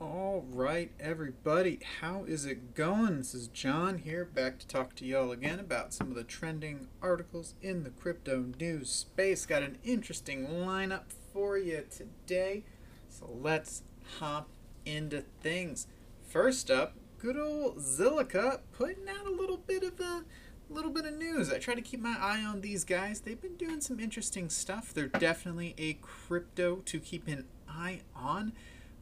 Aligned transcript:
All 0.00 0.44
right, 0.50 0.90
everybody, 0.98 1.78
how 2.00 2.24
is 2.24 2.44
it 2.44 2.74
going? 2.74 3.18
This 3.18 3.34
is 3.34 3.48
John 3.48 3.98
here, 3.98 4.24
back 4.24 4.58
to 4.58 4.66
talk 4.66 4.94
to 4.96 5.04
y'all 5.04 5.30
again 5.30 5.60
about 5.60 5.92
some 5.92 6.08
of 6.08 6.16
the 6.16 6.24
trending 6.24 6.88
articles 7.00 7.54
in 7.62 7.84
the 7.84 7.90
crypto 7.90 8.46
news 8.58 8.90
space. 8.90 9.46
Got 9.46 9.62
an 9.62 9.78
interesting 9.84 10.46
lineup 10.48 11.12
for 11.32 11.56
you 11.56 11.84
today, 11.90 12.64
so 13.08 13.30
let's 13.40 13.82
hop 14.18 14.48
into 14.84 15.24
things. 15.40 15.86
First 16.28 16.70
up, 16.70 16.94
good 17.18 17.38
old 17.38 17.78
Zilliqa 17.78 18.60
putting 18.72 19.08
out 19.08 19.26
a 19.26 19.30
little 19.30 19.58
bit 19.58 19.84
of 19.84 20.00
a 20.00 20.24
little 20.68 20.90
bit 20.90 21.04
of 21.04 21.14
news. 21.16 21.52
I 21.52 21.58
try 21.58 21.74
to 21.74 21.82
keep 21.82 22.00
my 22.00 22.16
eye 22.18 22.42
on 22.42 22.60
these 22.60 22.84
guys. 22.84 23.20
They've 23.20 23.40
been 23.40 23.56
doing 23.56 23.80
some 23.80 24.00
interesting 24.00 24.48
stuff. 24.48 24.92
They're 24.92 25.06
definitely 25.06 25.74
a 25.78 25.94
crypto 25.94 26.76
to 26.76 26.98
keep 26.98 27.28
an 27.28 27.44
eye 27.76 28.00
on. 28.14 28.52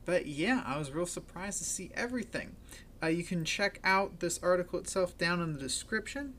But 0.04 0.26
yeah, 0.26 0.62
I 0.66 0.78
was 0.78 0.90
real 0.90 1.06
surprised 1.06 1.58
to 1.58 1.64
see 1.64 1.90
everything. 1.94 2.56
Uh, 3.02 3.08
you 3.08 3.24
can 3.24 3.44
check 3.44 3.80
out 3.84 4.20
this 4.20 4.38
article 4.42 4.78
itself 4.78 5.16
down 5.16 5.40
in 5.40 5.54
the 5.54 5.58
description. 5.58 6.34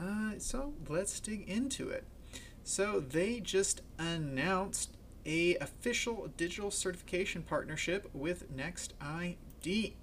Uh, 0.00 0.32
so 0.38 0.74
let's 0.88 1.18
dig 1.20 1.48
into 1.48 1.88
it. 1.88 2.04
So 2.62 3.00
they 3.00 3.40
just 3.40 3.82
announced 3.98 4.96
a 5.24 5.56
official 5.56 6.28
digital 6.36 6.70
certification 6.70 7.42
partnership 7.42 8.08
with 8.12 8.54
NextID. 8.54 9.94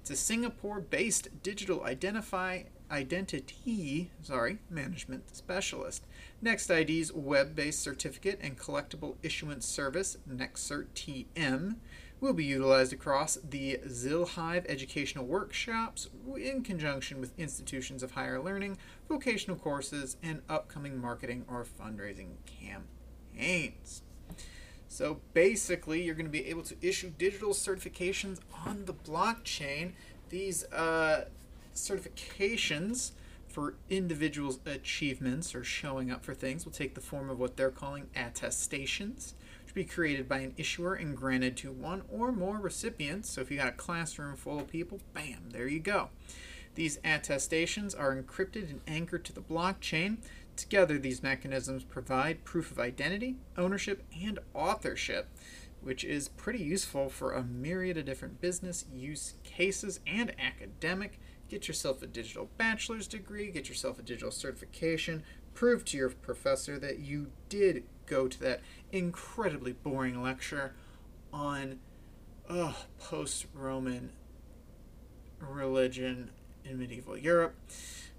It's 0.00 0.10
a 0.10 0.16
Singapore-based 0.16 1.42
digital 1.42 1.84
identify 1.84 2.64
identity 2.90 4.10
sorry 4.22 4.58
management 4.70 5.34
specialist. 5.34 6.06
Next 6.40 6.70
ID's 6.70 7.12
web-based 7.12 7.80
certificate 7.80 8.38
and 8.42 8.58
collectible 8.58 9.16
issuance 9.22 9.66
service, 9.66 10.18
NextCert 10.30 10.86
TM, 10.94 11.76
will 12.20 12.32
be 12.32 12.44
utilized 12.44 12.92
across 12.92 13.36
the 13.36 13.78
Zilhive 13.86 14.64
educational 14.68 15.26
workshops 15.26 16.08
in 16.36 16.62
conjunction 16.62 17.20
with 17.20 17.38
institutions 17.38 18.02
of 18.02 18.12
higher 18.12 18.40
learning, 18.40 18.78
vocational 19.08 19.56
courses, 19.56 20.16
and 20.22 20.40
upcoming 20.48 21.00
marketing 21.00 21.44
or 21.48 21.64
fundraising 21.64 22.36
campaigns. 22.46 24.02
So 24.88 25.20
basically, 25.32 26.02
you're 26.02 26.14
going 26.14 26.26
to 26.26 26.32
be 26.32 26.46
able 26.46 26.62
to 26.62 26.76
issue 26.80 27.10
digital 27.10 27.50
certifications 27.50 28.38
on 28.66 28.84
the 28.84 28.94
blockchain. 28.94 29.92
These 30.28 30.64
uh, 30.72 31.24
certifications 31.74 33.12
for 33.48 33.74
individuals' 33.88 34.58
achievements 34.66 35.54
or 35.54 35.62
showing 35.62 36.10
up 36.10 36.24
for 36.24 36.34
things 36.34 36.64
will 36.64 36.72
take 36.72 36.94
the 36.94 37.00
form 37.00 37.30
of 37.30 37.38
what 37.38 37.56
they're 37.56 37.70
calling 37.70 38.08
attestations 38.16 39.34
which 39.64 39.74
be 39.74 39.84
created 39.84 40.28
by 40.28 40.38
an 40.38 40.54
issuer 40.56 40.94
and 40.94 41.16
granted 41.16 41.56
to 41.58 41.72
one 41.72 42.02
or 42.10 42.32
more 42.32 42.58
recipients. 42.58 43.30
So 43.30 43.40
if 43.40 43.50
you 43.50 43.56
got 43.56 43.68
a 43.68 43.72
classroom 43.72 44.36
full 44.36 44.60
of 44.60 44.68
people, 44.68 45.00
bam, 45.12 45.50
there 45.50 45.66
you 45.66 45.80
go. 45.80 46.10
These 46.74 46.98
attestations 47.04 47.94
are 47.94 48.14
encrypted 48.14 48.68
and 48.70 48.80
anchored 48.86 49.24
to 49.26 49.32
the 49.32 49.40
blockchain. 49.40 50.18
Together, 50.56 50.98
these 50.98 51.22
mechanisms 51.22 51.84
provide 51.84 52.44
proof 52.44 52.70
of 52.70 52.78
identity, 52.78 53.36
ownership, 53.56 54.04
and 54.20 54.38
authorship, 54.54 55.28
which 55.80 56.04
is 56.04 56.28
pretty 56.28 56.62
useful 56.62 57.08
for 57.08 57.32
a 57.32 57.42
myriad 57.42 57.96
of 57.96 58.04
different 58.04 58.40
business 58.40 58.84
use 58.92 59.34
cases 59.44 60.00
and 60.06 60.32
academic. 60.38 61.18
Get 61.48 61.68
yourself 61.68 62.02
a 62.02 62.06
digital 62.06 62.48
bachelor's 62.56 63.06
degree, 63.06 63.50
get 63.50 63.68
yourself 63.68 63.98
a 63.98 64.02
digital 64.02 64.30
certification, 64.30 65.22
prove 65.54 65.84
to 65.86 65.96
your 65.96 66.10
professor 66.10 66.78
that 66.78 66.98
you 66.98 67.30
did 67.48 67.84
go 68.06 68.28
to 68.28 68.40
that 68.40 68.60
incredibly 68.92 69.72
boring 69.72 70.22
lecture 70.22 70.74
on 71.32 71.78
oh, 72.48 72.76
post 72.98 73.46
Roman 73.54 74.10
religion 75.40 76.30
in 76.64 76.78
medieval 76.78 77.16
Europe. 77.16 77.54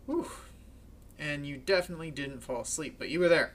Whew. 0.06 0.30
And 1.18 1.46
you 1.48 1.58
definitely 1.58 2.12
didn't 2.12 2.42
fall 2.42 2.62
asleep, 2.62 2.96
but 2.98 3.10
you 3.10 3.20
were 3.20 3.30
there. 3.30 3.54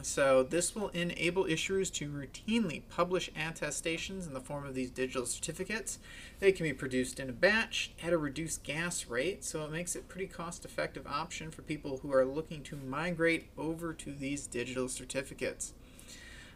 So 0.00 0.42
this 0.42 0.74
will 0.74 0.88
enable 0.88 1.44
issuers 1.44 1.92
to 1.94 2.08
routinely 2.08 2.82
publish 2.88 3.30
attestations 3.36 4.26
in 4.26 4.34
the 4.34 4.40
form 4.40 4.66
of 4.66 4.74
these 4.74 4.90
digital 4.90 5.26
certificates. 5.26 5.98
They 6.40 6.50
can 6.50 6.64
be 6.64 6.72
produced 6.72 7.20
in 7.20 7.28
a 7.28 7.32
batch 7.32 7.92
at 8.02 8.12
a 8.12 8.18
reduced 8.18 8.64
gas 8.64 9.06
rate, 9.06 9.44
so 9.44 9.64
it 9.64 9.70
makes 9.70 9.94
it 9.94 10.08
pretty 10.08 10.26
cost-effective 10.26 11.06
option 11.06 11.50
for 11.50 11.62
people 11.62 11.98
who 11.98 12.12
are 12.12 12.24
looking 12.24 12.62
to 12.64 12.76
migrate 12.76 13.50
over 13.56 13.92
to 13.92 14.12
these 14.12 14.46
digital 14.46 14.88
certificates. 14.88 15.72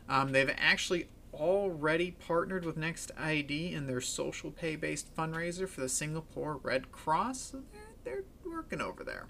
Um, 0.08 0.32
they've 0.32 0.54
actually 0.56 1.08
already 1.32 2.12
partnered 2.12 2.64
with 2.64 2.78
NextID 2.78 3.72
in 3.72 3.86
their 3.86 4.00
social 4.00 4.50
pay-based 4.50 5.14
fundraiser 5.14 5.68
for 5.68 5.82
the 5.82 5.88
Singapore 5.88 6.56
Red 6.56 6.90
Cross, 6.90 7.52
so 7.52 7.62
they're, 8.04 8.24
they're 8.42 8.50
working 8.50 8.80
over 8.80 9.04
there. 9.04 9.26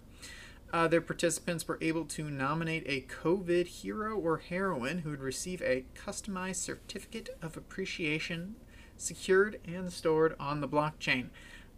Uh, 0.73 0.89
their 0.89 1.01
participants 1.01 1.67
were 1.69 1.79
able 1.81 2.05
to 2.05 2.29
nominate 2.29 2.83
a 2.87 3.03
COVID 3.03 3.67
hero 3.67 4.19
or 4.19 4.39
heroine 4.39 4.99
who 4.99 5.11
would 5.11 5.21
receive 5.21 5.63
a 5.63 5.85
customized 5.95 6.57
certificate 6.57 7.31
of 7.41 7.57
appreciation 7.57 8.57
secured 8.97 9.61
and 9.67 9.93
stored 9.93 10.35
on 10.41 10.61
the 10.61 10.69
blockchain. 10.69 11.29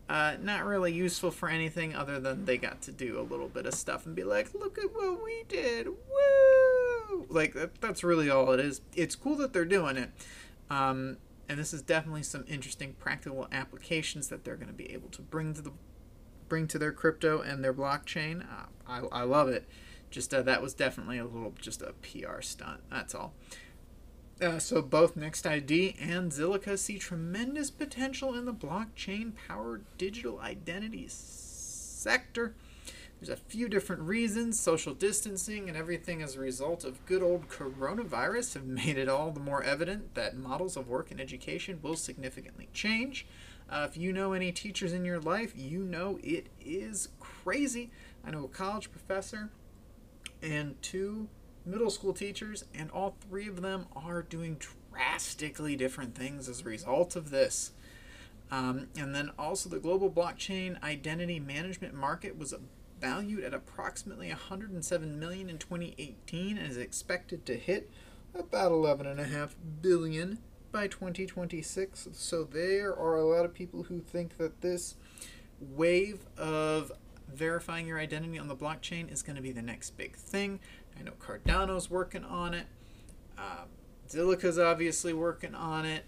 Uh, 0.09 0.37
not 0.41 0.65
really 0.65 0.93
useful 0.93 1.31
for 1.31 1.51
anything 1.51 1.95
other 1.95 2.19
than 2.19 2.47
they 2.47 2.57
got 2.57 2.81
to 2.81 2.91
do 2.91 3.21
a 3.21 3.23
little 3.23 3.49
bit 3.49 3.67
of 3.67 3.75
stuff 3.75 4.07
and 4.07 4.17
be 4.17 4.25
like, 4.25 4.55
look 4.55 4.79
at 4.79 4.95
what 4.95 5.23
we 5.23 5.45
did. 5.49 5.87
Woo! 5.87 7.27
Like, 7.29 7.53
that, 7.53 7.79
that's 7.83 8.03
really 8.03 8.31
all 8.31 8.53
it 8.53 8.61
is. 8.61 8.81
It's 8.97 9.15
cool 9.15 9.37
that 9.37 9.53
they're 9.53 9.67
doing 9.67 9.99
it. 9.99 10.11
Um, 10.71 11.19
and 11.47 11.59
this 11.59 11.75
is 11.75 11.83
definitely 11.83 12.23
some 12.23 12.45
interesting 12.49 12.95
practical 12.99 13.49
applications 13.53 14.29
that 14.29 14.45
they're 14.45 14.57
going 14.57 14.69
to 14.69 14.75
be 14.75 14.93
able 14.93 15.09
to 15.11 15.23
bring 15.23 15.55
to 15.55 15.63
the 15.63 15.73
bring 16.49 16.67
to 16.67 16.79
their 16.79 16.93
crypto 16.93 17.43
and 17.43 17.63
their 17.63 17.75
blockchain. 17.75 18.43
Uh, 18.43 18.65
I, 18.89 19.03
I 19.13 19.23
love 19.23 19.49
it. 19.49 19.69
Just 20.11 20.33
uh, 20.33 20.43
that 20.43 20.63
was 20.63 20.75
definitely 20.75 21.19
a 21.19 21.25
little 21.25 21.55
just 21.61 21.83
a 21.83 21.93
PR 22.03 22.41
stunt. 22.41 22.81
That's 22.91 23.15
all. 23.15 23.35
Uh, 24.41 24.59
so 24.59 24.81
both 24.81 25.17
NextID 25.17 25.97
and 26.01 26.31
Zilliqa 26.31 26.79
see 26.79 26.99
tremendous 26.99 27.73
potential 27.73 28.35
in 28.35 28.45
the 28.45 28.53
blockchain-powered 28.53 29.85
digital 29.99 30.39
identity 30.39 31.07
sector. 31.09 32.55
There's 33.21 33.37
a 33.37 33.37
few 33.37 33.69
different 33.69 34.03
reasons. 34.03 34.61
Social 34.61 34.95
distancing 34.95 35.69
and 35.69 35.77
everything 35.77 36.23
as 36.23 36.37
a 36.37 36.41
result 36.41 36.85
of 36.85 37.05
good 37.05 37.23
old 37.23 37.49
coronavirus 37.49 38.55
have 38.55 38.67
made 38.67 38.97
it 38.97 39.09
all 39.09 39.33
the 39.33 39.41
more 39.41 39.63
evident 39.63 40.15
that 40.15 40.37
models 40.37 40.77
of 40.77 40.89
work 40.89 41.11
and 41.11 41.21
education 41.21 41.81
will 41.83 41.97
significantly 41.97 42.69
change. 42.73 43.27
Uh, 43.69 43.87
if 43.91 43.97
you 43.97 44.13
know 44.13 44.33
any 44.33 44.53
teachers 44.53 44.93
in 44.93 45.05
your 45.05 45.21
life, 45.21 45.53
you 45.57 45.81
know 45.81 46.19
it 46.23 46.47
is 46.61 47.09
crazy. 47.19 47.91
I 48.25 48.31
know 48.31 48.45
a 48.45 48.49
college 48.49 48.91
professor 48.91 49.51
and 50.43 50.81
two 50.83 51.29
middle 51.65 51.91
school 51.91 52.13
teachers, 52.13 52.65
and 52.75 52.91
all 52.91 53.17
three 53.29 53.49
of 53.49 53.63
them 53.63 53.87
are 53.95 54.23
doing 54.23 54.61
drastically 54.91 55.77
different 55.77 56.15
things 56.15 56.49
as 56.49 56.63
a 56.63 56.65
result 56.65 57.17
of 57.17 57.31
this. 57.31 57.73
Um, 58.51 58.89
and 58.97 59.15
then 59.15 59.31
also 59.39 59.69
the 59.69 59.79
global 59.79 60.11
blockchain 60.11 60.83
identity 60.83 61.39
management 61.39 61.95
market 61.95 62.39
was 62.39 62.55
valued 63.01 63.45
at 63.45 63.55
approximately 63.55 64.29
107 64.29 65.21
million 65.21 65.51
in 65.51 65.59
2018 65.59 66.57
and 66.57 66.71
is 66.71 66.77
expected 66.77 67.45
to 67.47 67.57
hit 67.57 67.91
about 68.35 68.73
11.5 68.73 69.51
billion 69.83 70.39
by 70.73 70.87
2026. 70.87 72.09
So 72.13 72.45
there 72.45 72.97
are 72.97 73.17
a 73.17 73.25
lot 73.25 73.45
of 73.45 73.55
people 73.55 73.85
who 73.85 74.01
think 74.01 74.39
that 74.39 74.61
this 74.63 74.97
wave 75.61 76.27
of 76.37 76.93
verifying 77.33 77.87
your 77.87 77.99
identity 77.99 78.39
on 78.39 78.49
the 78.49 78.57
blockchain 78.57 79.13
is 79.13 79.23
going 79.23 79.37
to 79.37 79.43
be 79.43 79.53
the 79.53 79.63
next 79.63 79.97
big 79.97 80.17
thing. 80.17 80.61
I 80.99 81.03
know 81.03 81.13
Cardano's 81.19 81.91
working 81.91 82.25
on 82.25 82.55
it. 82.55 82.67
Um, 83.37 83.69
Zilliqa's 84.09 84.59
obviously 84.59 85.13
working 85.13 85.55
on 85.55 85.85
it. 85.85 86.05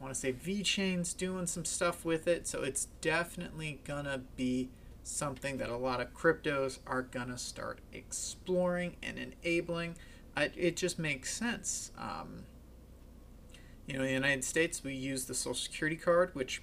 I 0.00 0.02
want 0.02 0.14
to 0.14 0.20
say 0.20 0.32
VeChain's 0.32 1.12
doing 1.12 1.46
some 1.46 1.64
stuff 1.64 2.04
with 2.04 2.26
it. 2.26 2.46
So 2.46 2.62
it's 2.62 2.86
definitely 3.00 3.80
going 3.84 4.06
to 4.06 4.22
be 4.36 4.70
something 5.02 5.58
that 5.58 5.68
a 5.68 5.76
lot 5.76 6.00
of 6.00 6.14
cryptos 6.14 6.78
are 6.86 7.02
going 7.02 7.28
to 7.28 7.38
start 7.38 7.80
exploring 7.92 8.96
and 9.02 9.18
enabling. 9.18 9.96
I, 10.36 10.50
it 10.56 10.76
just 10.76 10.98
makes 10.98 11.34
sense. 11.34 11.90
Um, 11.98 12.44
you 13.86 13.94
know, 13.94 14.00
in 14.00 14.06
the 14.06 14.12
United 14.14 14.44
States, 14.44 14.84
we 14.84 14.94
use 14.94 15.24
the 15.24 15.34
Social 15.34 15.54
Security 15.54 15.96
card, 15.96 16.30
which 16.34 16.62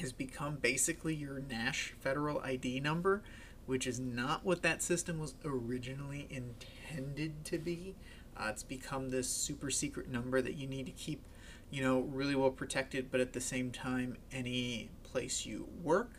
has 0.00 0.12
become 0.12 0.56
basically 0.56 1.14
your 1.14 1.40
Nash 1.40 1.94
federal 2.00 2.40
ID 2.40 2.80
number, 2.80 3.22
which 3.66 3.86
is 3.86 4.00
not 4.00 4.44
what 4.44 4.62
that 4.62 4.82
system 4.82 5.18
was 5.18 5.34
originally 5.44 6.26
intended 6.30 7.44
to 7.44 7.58
be. 7.58 7.94
Uh, 8.36 8.48
it's 8.50 8.62
become 8.62 9.10
this 9.10 9.28
super 9.28 9.70
secret 9.70 10.08
number 10.08 10.40
that 10.40 10.54
you 10.54 10.66
need 10.66 10.86
to 10.86 10.92
keep, 10.92 11.22
you 11.70 11.82
know, 11.82 12.00
really 12.00 12.34
well 12.34 12.50
protected, 12.50 13.10
but 13.10 13.20
at 13.20 13.32
the 13.32 13.40
same 13.40 13.70
time, 13.70 14.16
any 14.32 14.90
place 15.02 15.44
you 15.44 15.68
work, 15.82 16.12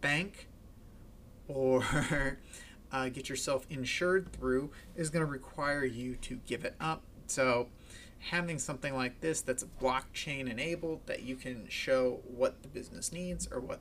bank, 0.00 0.48
or 1.48 1.84
uh, 2.92 3.08
get 3.08 3.28
yourself 3.28 3.66
insured 3.70 4.32
through 4.32 4.70
is 4.96 5.10
going 5.10 5.24
to 5.24 5.30
require 5.30 5.84
you 5.84 6.16
to 6.16 6.36
give 6.46 6.64
it 6.64 6.74
up. 6.80 7.02
So 7.26 7.68
having 8.30 8.58
something 8.58 8.94
like 8.94 9.20
this 9.20 9.40
that's 9.40 9.64
blockchain 9.80 10.48
enabled 10.48 11.00
that 11.06 11.22
you 11.22 11.34
can 11.34 11.66
show 11.68 12.20
what 12.24 12.62
the 12.62 12.68
business 12.68 13.12
needs 13.12 13.48
or 13.50 13.60
what 13.60 13.80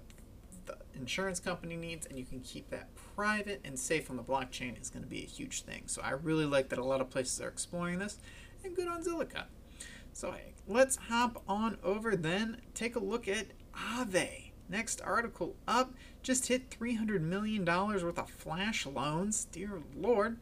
the 0.65 0.75
insurance 0.95 1.39
company 1.39 1.75
needs 1.75 2.07
and 2.07 2.17
you 2.17 2.25
can 2.25 2.39
keep 2.39 2.69
that 2.71 2.89
private 3.15 3.61
and 3.63 3.77
safe 3.77 4.09
on 4.09 4.17
the 4.17 4.23
blockchain 4.23 4.79
is 4.81 4.89
going 4.89 5.03
to 5.03 5.09
be 5.09 5.21
a 5.21 5.27
huge 5.27 5.61
thing. 5.61 5.83
So 5.85 6.01
I 6.01 6.11
really 6.11 6.45
like 6.45 6.69
that 6.69 6.79
a 6.79 6.83
lot 6.83 7.01
of 7.01 7.09
places 7.09 7.39
are 7.39 7.47
exploring 7.47 7.99
this 7.99 8.17
and 8.63 8.75
good 8.75 8.87
on 8.87 9.03
Zilliqa. 9.03 9.43
So 10.13 10.31
hey, 10.31 10.53
let's 10.67 10.95
hop 10.95 11.43
on 11.47 11.77
over 11.83 12.15
then, 12.15 12.61
take 12.73 12.95
a 12.95 12.99
look 12.99 13.27
at 13.27 13.47
Aave. 13.75 14.51
Next 14.67 15.01
article 15.01 15.55
up 15.67 15.93
just 16.23 16.47
hit 16.47 16.69
$300 16.71 17.21
million 17.21 17.63
worth 17.65 18.17
of 18.17 18.29
flash 18.29 18.85
loans. 18.85 19.45
Dear 19.45 19.81
Lord 19.95 20.37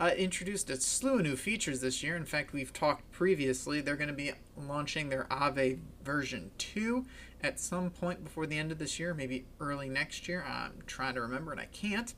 uh, 0.00 0.10
introduced 0.16 0.70
a 0.70 0.80
slew 0.80 1.16
of 1.16 1.22
new 1.22 1.36
features 1.36 1.80
this 1.80 2.02
year. 2.02 2.16
In 2.16 2.24
fact, 2.24 2.52
we've 2.52 2.72
talked 2.72 3.10
previously, 3.10 3.80
they're 3.80 3.96
going 3.96 4.08
to 4.08 4.14
be 4.14 4.32
launching 4.56 5.08
their 5.08 5.24
Aave 5.24 5.80
version 6.04 6.50
2 6.58 7.04
at 7.42 7.58
some 7.58 7.90
point 7.90 8.24
before 8.24 8.46
the 8.46 8.58
end 8.58 8.70
of 8.72 8.78
this 8.78 8.98
year, 8.98 9.14
maybe 9.14 9.46
early 9.60 9.88
next 9.88 10.28
year. 10.28 10.44
I'm 10.46 10.82
trying 10.86 11.14
to 11.14 11.20
remember 11.20 11.52
and 11.52 11.60
I 11.60 11.66
can't. 11.66 12.14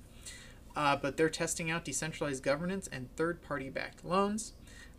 Uh, 0.76 0.96
but 0.96 1.16
they're 1.16 1.30
testing 1.30 1.70
out 1.70 1.84
decentralized 1.84 2.42
governance 2.42 2.88
and 2.92 3.14
third 3.16 3.42
party 3.42 3.70
backed 3.70 4.04
loans. 4.04 4.52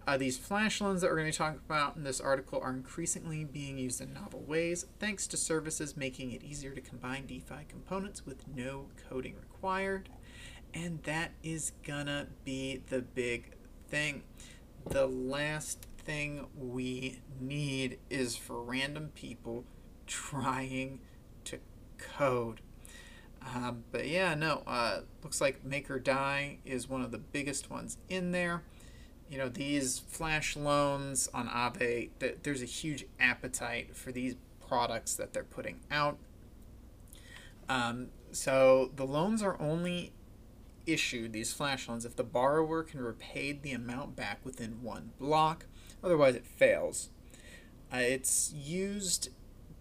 Uh, 0.06 0.18
these 0.18 0.38
flash 0.38 0.81
loans 0.81 1.01
that 1.01 1.12
we're 1.12 1.18
going 1.18 1.31
to 1.31 1.38
talk 1.38 1.56
about 1.56 1.95
in 1.95 2.04
this 2.04 2.19
article 2.19 2.60
are 2.62 2.72
increasingly 2.72 3.44
being 3.44 3.77
used 3.77 4.01
in 4.01 4.13
novel 4.13 4.42
ways, 4.42 4.88
thanks 5.00 5.27
to 5.27 5.38
services 5.38 5.95
making 5.95 6.31
it 6.31 6.44
easier 6.44 6.72
to 6.72 6.81
combine 6.81 7.27
DeFi 7.27 7.66
components 7.69 8.25
with 8.25 8.48
no 8.48 8.88
coding 9.07 9.36
required. 9.36 10.10
And 10.74 11.04
that 11.04 11.32
is 11.44 11.74
gonna 11.84 12.28
be 12.46 12.82
the 12.90 13.02
big 13.02 13.54
thing. 13.88 14.24
The 14.88 15.06
last 15.06 15.86
thing 15.98 16.48
we 16.58 17.20
need 17.40 18.00
is 18.10 18.36
for 18.36 18.62
random 18.62 19.12
people 19.14 19.66
trying 20.08 21.00
to 21.46 21.60
code. 21.98 22.62
Um, 23.54 23.84
but 23.92 24.08
yeah, 24.08 24.34
no, 24.36 24.64
uh, 24.68 25.02
looks 25.24 25.42
like 25.42 25.64
MakerDAO 25.64 26.58
is 26.66 26.88
one 26.88 27.02
of 27.02 27.12
the 27.12 27.18
biggest 27.18 27.70
ones 27.70 27.98
in 28.08 28.32
there. 28.32 28.64
You 29.30 29.38
know, 29.38 29.50
these 29.50 30.00
flash 30.00 30.56
loans 30.56 31.30
on 31.34 31.48
Aave, 31.48 32.10
th- 32.20 32.38
there's 32.44 32.62
a 32.62 32.66
huge 32.66 33.06
appetite 33.20 33.96
for 33.96 34.12
these 34.12 34.36
products 34.68 35.16
that 35.16 35.34
they're 35.34 35.44
putting 35.44 35.80
out. 35.90 36.18
Um, 37.68 38.08
so 38.32 38.92
the 38.96 39.06
loans 39.06 39.42
are 39.42 39.60
only 39.62 40.12
issued 40.86 41.33
these 41.33 41.54
flash 41.54 41.88
loans 41.88 42.06
if 42.06 42.16
the 42.16 42.24
borrower 42.24 42.83
can 42.83 43.01
repay 43.01 43.51
the 43.51 43.72
amount 43.72 44.16
back 44.16 44.39
within 44.44 44.81
one 44.81 45.12
block. 45.19 45.66
Otherwise, 46.04 46.36
it 46.36 46.45
fails. 46.45 47.10
Uh, 47.94 47.98
it's 47.98 48.54
used 48.54 49.30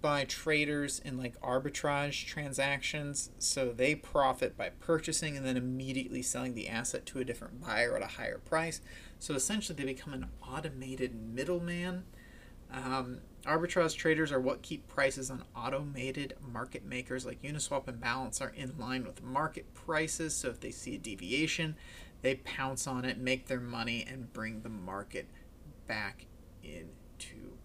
by 0.00 0.24
traders 0.24 0.98
in 1.04 1.18
like 1.18 1.38
arbitrage 1.40 2.26
transactions, 2.26 3.30
so 3.38 3.70
they 3.70 3.94
profit 3.94 4.56
by 4.56 4.70
purchasing 4.70 5.36
and 5.36 5.44
then 5.44 5.56
immediately 5.56 6.22
selling 6.22 6.54
the 6.54 6.68
asset 6.68 7.04
to 7.06 7.18
a 7.18 7.24
different 7.24 7.60
buyer 7.60 7.96
at 7.96 8.02
a 8.02 8.16
higher 8.16 8.38
price. 8.38 8.80
So 9.18 9.34
essentially, 9.34 9.76
they 9.76 9.92
become 9.92 10.14
an 10.14 10.26
automated 10.46 11.14
middleman. 11.14 12.04
Um, 12.72 13.20
Arbitrage 13.44 13.96
traders 13.96 14.32
are 14.32 14.40
what 14.40 14.62
keep 14.62 14.86
prices 14.86 15.30
on 15.30 15.44
automated 15.56 16.34
market 16.40 16.84
makers 16.84 17.24
like 17.24 17.42
Uniswap 17.42 17.88
and 17.88 18.00
Balancer 18.00 18.52
in 18.54 18.76
line 18.78 19.04
with 19.04 19.22
market 19.22 19.72
prices. 19.74 20.34
So 20.34 20.48
if 20.48 20.60
they 20.60 20.70
see 20.70 20.96
a 20.96 20.98
deviation, 20.98 21.76
they 22.22 22.36
pounce 22.36 22.86
on 22.86 23.04
it, 23.04 23.18
make 23.18 23.46
their 23.46 23.60
money, 23.60 24.06
and 24.08 24.32
bring 24.32 24.60
the 24.60 24.68
market 24.68 25.28
back 25.86 26.26
into 26.62 27.56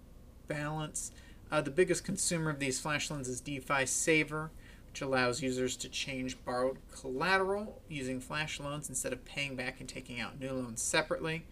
balance. 0.48 1.12
Uh, 1.52 1.62
the 1.62 1.72
biggest 1.72 2.04
consumer 2.04 2.50
of 2.50 2.60
these 2.60 2.80
flash 2.80 3.12
loans 3.12 3.28
is 3.28 3.42
DeFi 3.42 3.86
Saver, 3.86 4.52
which 4.88 5.02
allows 5.02 5.42
users 5.42 5.76
to 5.76 5.90
change 5.90 6.44
borrowed 6.46 6.78
collateral 6.94 7.82
using 7.90 8.22
flash 8.22 8.60
loans 8.60 8.88
instead 8.88 9.12
of 9.12 9.26
paying 9.26 9.56
back 9.56 9.80
and 9.80 9.90
taking 9.90 10.22
out 10.22 10.40
new 10.40 10.52
loans 10.52 10.82
separately. 10.82 11.46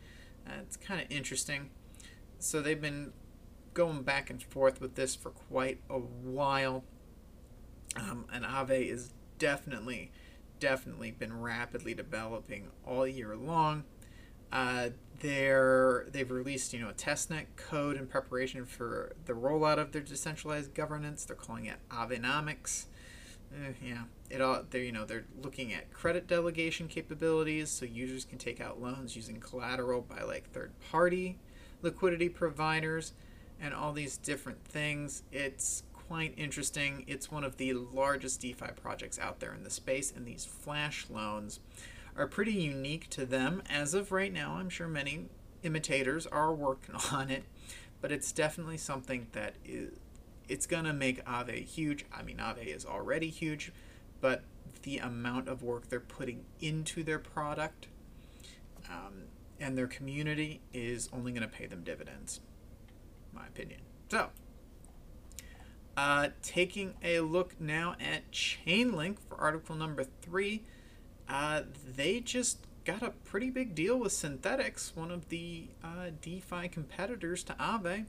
Uh, 0.47 0.61
it's 0.61 0.77
kind 0.77 1.01
of 1.01 1.11
interesting. 1.11 1.69
So 2.39 2.61
they've 2.61 2.79
been 2.79 3.11
going 3.73 4.03
back 4.03 4.29
and 4.29 4.41
forth 4.41 4.81
with 4.81 4.95
this 4.95 5.15
for 5.15 5.29
quite 5.29 5.79
a 5.89 5.99
while. 5.99 6.83
Um, 7.95 8.25
and 8.31 8.43
Aave 8.43 8.89
is 8.89 9.11
definitely, 9.37 10.11
definitely 10.59 11.11
been 11.11 11.41
rapidly 11.41 11.93
developing 11.93 12.67
all 12.85 13.07
year 13.07 13.35
long. 13.35 13.83
Uh, 14.51 14.89
they're 15.19 16.05
they've 16.11 16.29
released 16.29 16.73
you 16.73 16.79
know 16.79 16.89
a 16.89 16.93
testnet 16.93 17.45
code 17.55 17.97
in 17.97 18.05
preparation 18.05 18.65
for 18.65 19.13
the 19.25 19.33
rollout 19.33 19.79
of 19.79 19.91
their 19.91 20.01
decentralized 20.01 20.73
governance. 20.75 21.25
They're 21.25 21.35
calling 21.35 21.65
it 21.65 21.77
Aavenomics. 21.89 22.85
Uh, 23.51 23.71
yeah, 23.83 24.03
it 24.29 24.41
all 24.41 24.63
they're 24.69 24.83
you 24.83 24.91
know 24.91 25.05
they're 25.05 25.25
looking 25.41 25.73
at 25.73 25.91
credit 25.91 26.27
delegation 26.27 26.87
capabilities 26.87 27.69
so 27.69 27.85
users 27.85 28.25
can 28.25 28.37
take 28.37 28.61
out 28.61 28.81
loans 28.81 29.15
using 29.15 29.39
collateral 29.39 30.01
by 30.01 30.21
like 30.21 30.49
third 30.51 30.71
party 30.91 31.37
liquidity 31.83 32.29
providers 32.29 33.13
and 33.59 33.73
all 33.73 33.93
these 33.93 34.17
different 34.17 34.63
things. 34.65 35.23
It's 35.31 35.83
quite 35.93 36.33
interesting. 36.37 37.05
It's 37.07 37.31
one 37.31 37.43
of 37.43 37.57
the 37.57 37.73
largest 37.73 38.41
DeFi 38.41 38.71
projects 38.75 39.19
out 39.19 39.39
there 39.39 39.53
in 39.53 39.63
the 39.63 39.69
space, 39.69 40.11
and 40.15 40.25
these 40.25 40.45
flash 40.45 41.07
loans 41.09 41.59
are 42.15 42.27
pretty 42.27 42.53
unique 42.53 43.09
to 43.11 43.25
them. 43.25 43.63
As 43.69 43.93
of 43.93 44.11
right 44.11 44.31
now, 44.31 44.53
I'm 44.53 44.69
sure 44.69 44.87
many 44.87 45.25
imitators 45.63 46.27
are 46.27 46.53
working 46.53 46.95
on 47.11 47.29
it, 47.29 47.43
but 48.01 48.11
it's 48.11 48.31
definitely 48.31 48.77
something 48.77 49.27
that 49.31 49.55
is 49.65 49.97
it's 50.49 50.65
gonna 50.65 50.93
make 50.93 51.23
Aave 51.25 51.65
huge. 51.65 52.05
I 52.13 52.21
mean, 52.21 52.37
Aave 52.37 52.67
is 52.67 52.85
already 52.85 53.29
huge, 53.29 53.71
but 54.19 54.43
the 54.83 54.97
amount 54.97 55.47
of 55.47 55.63
work 55.63 55.89
they're 55.89 55.99
putting 55.99 56.43
into 56.59 57.03
their 57.03 57.19
product 57.19 57.87
um, 58.89 59.23
and 59.59 59.77
their 59.77 59.87
community 59.87 60.61
is 60.73 61.09
only 61.13 61.31
going 61.31 61.41
to 61.41 61.47
pay 61.47 61.65
them 61.65 61.83
dividends 61.83 62.41
my 63.33 63.45
opinion. 63.47 63.81
So, 64.09 64.29
uh, 65.95 66.29
taking 66.41 66.93
a 67.03 67.19
look 67.19 67.59
now 67.59 67.95
at 67.99 68.31
Chainlink 68.31 69.17
for 69.19 69.39
article 69.39 69.75
number 69.75 70.05
three, 70.21 70.63
uh, 71.29 71.61
they 71.95 72.19
just 72.19 72.65
got 72.85 73.01
a 73.01 73.11
pretty 73.11 73.49
big 73.49 73.75
deal 73.75 73.97
with 73.97 74.11
Synthetix, 74.11 74.95
one 74.95 75.11
of 75.11 75.29
the 75.29 75.67
uh, 75.83 76.09
DeFi 76.21 76.67
competitors 76.67 77.43
to 77.45 77.53
Aave. 77.53 78.05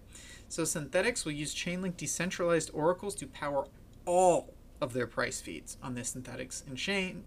So 0.49 0.63
Synthetix 0.63 1.25
will 1.25 1.33
use 1.33 1.55
Chainlink 1.55 1.97
decentralized 1.97 2.71
oracles 2.73 3.15
to 3.17 3.27
power 3.27 3.67
all 4.05 4.55
of 4.81 4.93
their 4.93 5.07
price 5.07 5.41
feeds 5.41 5.77
on 5.83 5.95
the 5.95 6.01
Synthetix 6.01 6.71
exchange. 6.71 7.25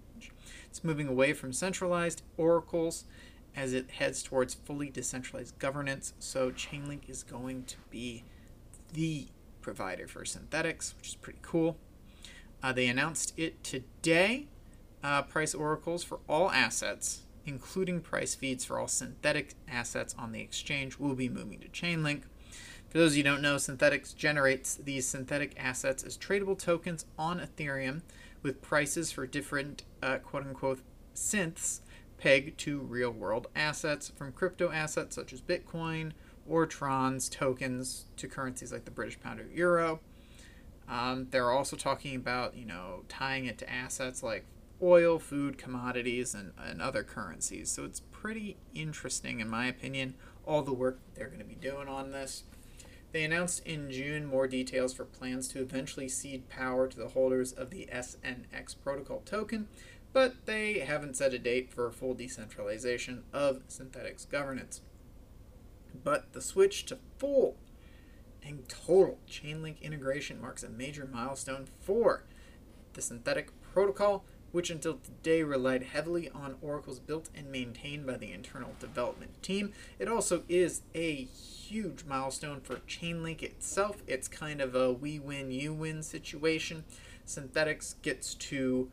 It's 0.69 0.83
moving 0.83 1.07
away 1.07 1.33
from 1.33 1.53
centralized 1.53 2.21
oracles 2.35 3.05
as 3.57 3.73
it 3.73 3.89
heads 3.89 4.21
towards 4.21 4.53
fully 4.53 4.89
decentralized 4.89 5.57
governance. 5.57 6.13
So 6.19 6.51
Chainlink 6.51 7.09
is 7.09 7.23
going 7.23 7.63
to 7.63 7.77
be 7.89 8.23
the 8.93 9.27
provider 9.61 10.07
for 10.07 10.23
Synthetix, 10.23 10.95
which 10.95 11.09
is 11.09 11.15
pretty 11.15 11.39
cool. 11.41 11.77
Uh, 12.61 12.71
they 12.71 12.87
announced 12.87 13.33
it 13.35 13.63
today. 13.63 14.45
Uh, 15.03 15.23
price 15.23 15.55
oracles 15.55 16.03
for 16.03 16.19
all 16.29 16.51
assets, 16.51 17.21
including 17.45 17.99
price 17.99 18.35
feeds 18.35 18.63
for 18.63 18.79
all 18.79 18.87
synthetic 18.87 19.55
assets 19.67 20.15
on 20.17 20.31
the 20.31 20.39
exchange, 20.39 20.99
will 20.99 21.15
be 21.15 21.27
moving 21.27 21.59
to 21.59 21.67
Chainlink. 21.67 22.23
For 22.89 22.99
those 22.99 23.13
of 23.13 23.17
you 23.17 23.23
who 23.23 23.29
don't 23.29 23.41
know, 23.41 23.55
Synthetix 23.55 24.15
generates 24.15 24.75
these 24.75 25.07
synthetic 25.07 25.53
assets 25.57 26.03
as 26.03 26.17
tradable 26.17 26.57
tokens 26.57 27.05
on 27.17 27.39
Ethereum 27.39 28.01
with 28.43 28.61
prices 28.61 29.11
for 29.11 29.25
different 29.25 29.83
uh, 30.01 30.19
quote 30.19 30.45
unquote 30.45 30.79
synths 31.15 31.81
pegged 32.17 32.57
to 32.59 32.79
real 32.79 33.11
world 33.11 33.47
assets, 33.55 34.11
from 34.15 34.31
crypto 34.31 34.71
assets 34.71 35.15
such 35.15 35.33
as 35.33 35.41
Bitcoin 35.41 36.11
or 36.47 36.65
Tron's 36.65 37.29
tokens 37.29 38.05
to 38.17 38.27
currencies 38.27 38.71
like 38.71 38.85
the 38.85 38.91
British 38.91 39.19
pound 39.19 39.39
or 39.39 39.47
euro. 39.53 39.99
Um, 40.87 41.27
they're 41.31 41.51
also 41.51 41.75
talking 41.75 42.15
about, 42.15 42.55
you 42.55 42.65
know, 42.65 43.03
tying 43.09 43.45
it 43.45 43.57
to 43.59 43.69
assets 43.69 44.23
like 44.23 44.45
oil, 44.81 45.19
food, 45.19 45.57
commodities, 45.57 46.33
and, 46.33 46.53
and 46.57 46.81
other 46.81 47.03
currencies. 47.03 47.69
So 47.69 47.83
it's 47.83 47.99
pretty 48.11 48.57
interesting, 48.73 49.39
in 49.39 49.49
my 49.49 49.67
opinion, 49.67 50.15
all 50.45 50.61
the 50.61 50.73
work 50.73 50.99
they're 51.13 51.27
going 51.27 51.39
to 51.39 51.45
be 51.45 51.55
doing 51.55 51.87
on 51.87 52.11
this. 52.11 52.43
They 53.11 53.23
announced 53.23 53.65
in 53.65 53.89
June 53.89 54.25
more 54.25 54.47
details 54.47 54.93
for 54.93 55.05
plans 55.05 55.47
to 55.49 55.61
eventually 55.61 56.09
cede 56.09 56.49
power 56.49 56.87
to 56.87 56.97
the 56.97 57.09
holders 57.09 57.51
of 57.51 57.69
the 57.69 57.87
SNX 57.91 58.75
protocol 58.83 59.21
token, 59.25 59.67
but 60.13 60.45
they 60.45 60.79
haven't 60.79 61.17
set 61.17 61.33
a 61.33 61.39
date 61.39 61.71
for 61.71 61.89
full 61.91 62.13
decentralization 62.13 63.23
of 63.33 63.67
Synthetix 63.67 64.29
governance. 64.29 64.81
But 66.03 66.33
the 66.33 66.41
switch 66.41 66.85
to 66.85 66.97
full 67.17 67.57
and 68.43 68.67
total 68.69 69.19
Chainlink 69.29 69.81
integration 69.81 70.41
marks 70.41 70.63
a 70.63 70.69
major 70.69 71.07
milestone 71.11 71.67
for 71.81 72.23
the 72.93 73.01
synthetic 73.01 73.49
protocol, 73.61 74.23
which 74.51 74.69
until 74.69 74.97
today 74.97 75.43
relied 75.43 75.83
heavily 75.83 76.29
on 76.29 76.55
oracles 76.61 76.99
built 76.99 77.29
and 77.35 77.51
maintained 77.51 78.07
by 78.07 78.15
the 78.15 78.31
internal 78.31 78.73
development 78.79 79.41
team. 79.43 79.73
It 79.99 80.07
also 80.07 80.43
is 80.47 80.81
a 80.95 81.25
huge 81.25 82.05
milestone 82.05 82.61
for 82.61 82.77
Chainlink 82.87 83.43
itself. 83.43 84.01
It's 84.07 84.27
kind 84.27 84.61
of 84.61 84.73
a 84.73 84.91
we 84.91 85.19
win, 85.19 85.51
you 85.51 85.73
win 85.73 86.01
situation. 86.01 86.85
Synthetix 87.25 87.95
gets 88.01 88.33
to, 88.35 88.89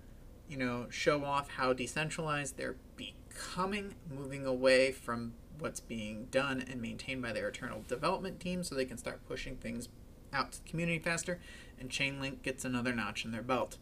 you 0.48 0.56
know, 0.56 0.86
show 0.90 1.24
off 1.24 1.50
how 1.50 1.72
decentralized 1.72 2.56
they're 2.56 2.76
becoming, 2.96 3.94
moving 4.10 4.46
away 4.46 4.92
from 4.92 5.34
what's 5.58 5.80
being 5.80 6.26
done 6.30 6.64
and 6.68 6.80
maintained 6.80 7.22
by 7.22 7.32
their 7.32 7.48
internal 7.48 7.82
development 7.88 8.40
team 8.40 8.62
so 8.62 8.74
they 8.74 8.84
can 8.84 8.98
start 8.98 9.20
pushing 9.26 9.56
things 9.56 9.88
out 10.32 10.52
to 10.52 10.62
the 10.62 10.68
community 10.68 10.98
faster, 10.98 11.40
and 11.78 11.90
Chainlink 11.90 12.42
gets 12.42 12.64
another 12.64 12.94
notch 12.94 13.24
in 13.24 13.30
their 13.30 13.42
belt. 13.42 13.78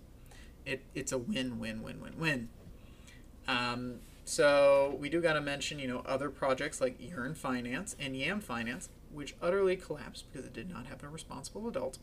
It, 0.64 0.82
it's 0.94 1.10
a 1.10 1.18
win, 1.18 1.58
win, 1.58 1.82
win, 1.82 2.00
win, 2.00 2.18
win. 2.18 2.48
Um, 3.48 4.00
so 4.24 4.96
we 5.00 5.08
do 5.08 5.20
got 5.20 5.32
to 5.32 5.40
mention, 5.40 5.78
you 5.78 5.88
know, 5.88 6.02
other 6.06 6.30
projects 6.30 6.80
like 6.80 6.96
Yearn 7.00 7.34
Finance 7.34 7.96
and 7.98 8.16
Yam 8.16 8.40
Finance, 8.40 8.88
which 9.10 9.34
utterly 9.42 9.76
collapsed 9.76 10.26
because 10.30 10.46
it 10.46 10.52
did 10.52 10.70
not 10.70 10.86
have 10.86 11.02
a 11.02 11.08
responsible 11.08 11.66
adult, 11.68 11.98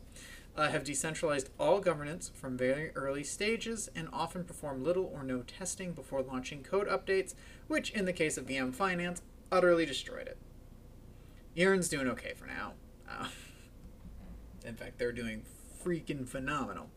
uh, 0.55 0.69
have 0.69 0.83
decentralized 0.83 1.49
all 1.59 1.79
governance 1.79 2.31
from 2.33 2.57
very 2.57 2.91
early 2.95 3.23
stages 3.23 3.89
and 3.95 4.09
often 4.11 4.43
perform 4.43 4.83
little 4.83 5.05
or 5.13 5.23
no 5.23 5.41
testing 5.41 5.93
before 5.93 6.21
launching 6.21 6.63
code 6.63 6.87
updates, 6.87 7.33
which 7.67 7.91
in 7.91 8.05
the 8.05 8.13
case 8.13 8.37
of 8.37 8.49
Yam 8.49 8.71
Finance, 8.71 9.21
utterly 9.51 9.85
destroyed 9.85 10.27
it. 10.27 10.37
Yearn's 11.55 11.89
doing 11.89 12.07
okay 12.07 12.33
for 12.35 12.45
now. 12.45 12.73
Uh, 13.09 13.27
in 14.65 14.75
fact, 14.75 14.99
they're 14.99 15.11
doing 15.11 15.43
freaking 15.83 16.27
phenomenal. 16.27 16.89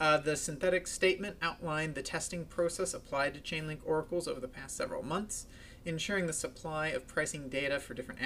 Uh, 0.00 0.16
the 0.16 0.36
synthetic 0.36 0.86
statement 0.86 1.36
outlined 1.42 1.94
the 1.94 2.02
testing 2.02 2.44
process 2.44 2.94
applied 2.94 3.34
to 3.34 3.40
Chainlink 3.40 3.80
oracles 3.84 4.28
over 4.28 4.38
the 4.38 4.48
past 4.48 4.76
several 4.76 5.02
months, 5.02 5.46
ensuring 5.84 6.26
the 6.26 6.32
supply 6.32 6.88
of 6.88 7.06
pricing 7.08 7.48
data 7.48 7.80
for 7.80 7.94
different 7.94 8.22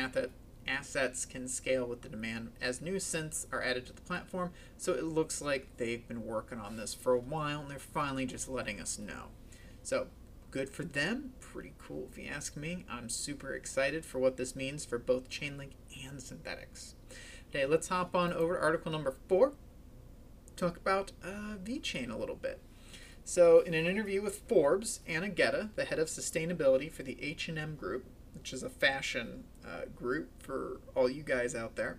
assets 0.66 1.25
can 1.25 1.49
scale 1.49 1.87
with 1.87 2.02
the 2.02 2.09
demand 2.09 2.52
as 2.61 2.81
new 2.81 2.97
synths 2.97 3.47
are 3.52 3.62
added 3.62 3.87
to 3.87 3.92
the 3.92 4.02
platform. 4.02 4.50
So 4.76 4.92
it 4.92 5.04
looks 5.04 5.40
like 5.42 5.76
they've 5.76 6.07
been 6.07 6.25
working 6.25 6.59
on 6.59 6.76
this 6.76 6.95
for 6.95 7.12
a 7.12 7.19
while 7.21 7.61
and 7.61 7.71
they're 7.71 7.78
finally 7.78 8.26
just 8.26 8.49
letting 8.49 8.81
us 8.81 8.99
know. 8.99 9.28
So 9.83 10.09
good 10.50 10.71
for 10.71 10.85
them. 10.85 11.33
Pretty 11.40 11.75
cool 11.78 12.09
if 12.11 12.19
you 12.19 12.28
ask 12.28 12.57
me. 12.57 12.85
I'm 12.90 13.09
super 13.09 13.54
excited 13.54 14.04
for 14.04 14.19
what 14.19 14.37
this 14.37 14.57
means 14.57 14.85
for 14.85 14.99
both 14.99 15.28
Chainlink 15.28 15.73
and 16.04 16.19
Synthetix. 16.19 16.95
Okay, 17.50 17.66
let's 17.66 17.88
hop 17.88 18.14
on 18.16 18.33
over 18.33 18.57
to 18.57 18.62
article 18.62 18.92
number 18.92 19.14
four 19.28 19.52
talk 20.57 20.76
about 20.76 21.12
uh, 21.25 21.57
VeChain 21.62 22.11
a 22.11 22.16
little 22.16 22.37
bit. 22.37 22.61
So, 23.25 23.61
in 23.61 23.75
an 23.75 23.87
interview 23.87 24.21
with 24.21 24.42
Forbes, 24.49 25.00
Anna 25.07 25.28
Gedda, 25.28 25.71
the 25.76 25.85
head 25.85 25.99
of 25.99 26.09
sustainability 26.09 26.90
for 26.90 27.02
the 27.02 27.16
H&M 27.23 27.76
Group, 27.76 28.04
which 28.34 28.52
is 28.52 28.62
a 28.62 28.70
fashion 28.70 29.44
uh, 29.66 29.86
group 29.94 30.42
for 30.42 30.80
all 30.94 31.08
you 31.08 31.22
guys 31.22 31.54
out 31.54 31.76
there, 31.76 31.98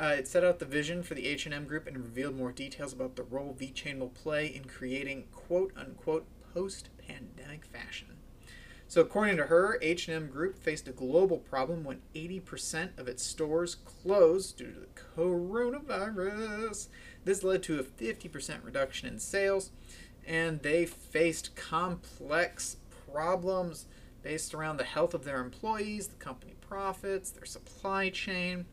uh, 0.00 0.14
it 0.18 0.26
set 0.26 0.44
out 0.44 0.58
the 0.58 0.64
vision 0.64 1.02
for 1.02 1.14
the 1.14 1.26
H&M 1.26 1.66
Group 1.66 1.86
and 1.86 1.96
revealed 1.96 2.36
more 2.36 2.52
details 2.52 2.92
about 2.92 3.16
the 3.16 3.22
role 3.22 3.56
VeChain 3.58 3.98
will 3.98 4.08
play 4.08 4.46
in 4.46 4.64
creating 4.64 5.24
quote-unquote 5.32 6.26
post-pandemic 6.52 7.64
fashion. 7.66 8.08
So, 8.88 9.00
according 9.00 9.38
to 9.38 9.46
her, 9.46 9.78
H&M 9.80 10.26
Group 10.26 10.58
faced 10.58 10.86
a 10.88 10.92
global 10.92 11.38
problem 11.38 11.82
when 11.84 12.02
80% 12.14 12.98
of 12.98 13.08
its 13.08 13.22
stores 13.22 13.74
closed 13.74 14.58
due 14.58 14.72
to 14.72 14.80
the 14.80 14.88
coronavirus. 15.16 16.88
This 17.24 17.42
led 17.42 17.62
to 17.62 17.78
a 17.78 17.84
50% 17.84 18.64
reduction 18.64 19.08
in 19.08 19.18
sales, 19.18 19.70
and 20.26 20.60
they 20.62 20.84
faced 20.84 21.56
complex 21.56 22.76
problems 23.10 23.86
based 24.22 24.54
around 24.54 24.76
the 24.76 24.84
health 24.84 25.14
of 25.14 25.24
their 25.24 25.40
employees, 25.40 26.08
the 26.08 26.16
company 26.16 26.54
profits, 26.60 27.30
their 27.30 27.44
supply 27.44 28.10
chain. 28.10 28.66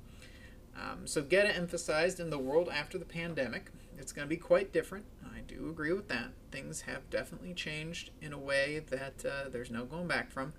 Um, 0.75 1.05
so, 1.05 1.21
Gedda 1.21 1.55
emphasized 1.55 2.19
in 2.19 2.29
the 2.29 2.39
world 2.39 2.69
after 2.69 2.97
the 2.97 3.05
pandemic, 3.05 3.71
it's 3.97 4.13
going 4.13 4.25
to 4.25 4.29
be 4.29 4.37
quite 4.37 4.71
different. 4.71 5.05
I 5.25 5.41
do 5.41 5.69
agree 5.69 5.91
with 5.91 6.07
that. 6.07 6.29
Things 6.51 6.81
have 6.81 7.09
definitely 7.09 7.53
changed 7.53 8.11
in 8.21 8.31
a 8.31 8.37
way 8.37 8.81
that 8.89 9.25
uh, 9.25 9.49
there's 9.49 9.71
no 9.71 9.83
going 9.83 10.07
back 10.07 10.31
from. 10.31 10.53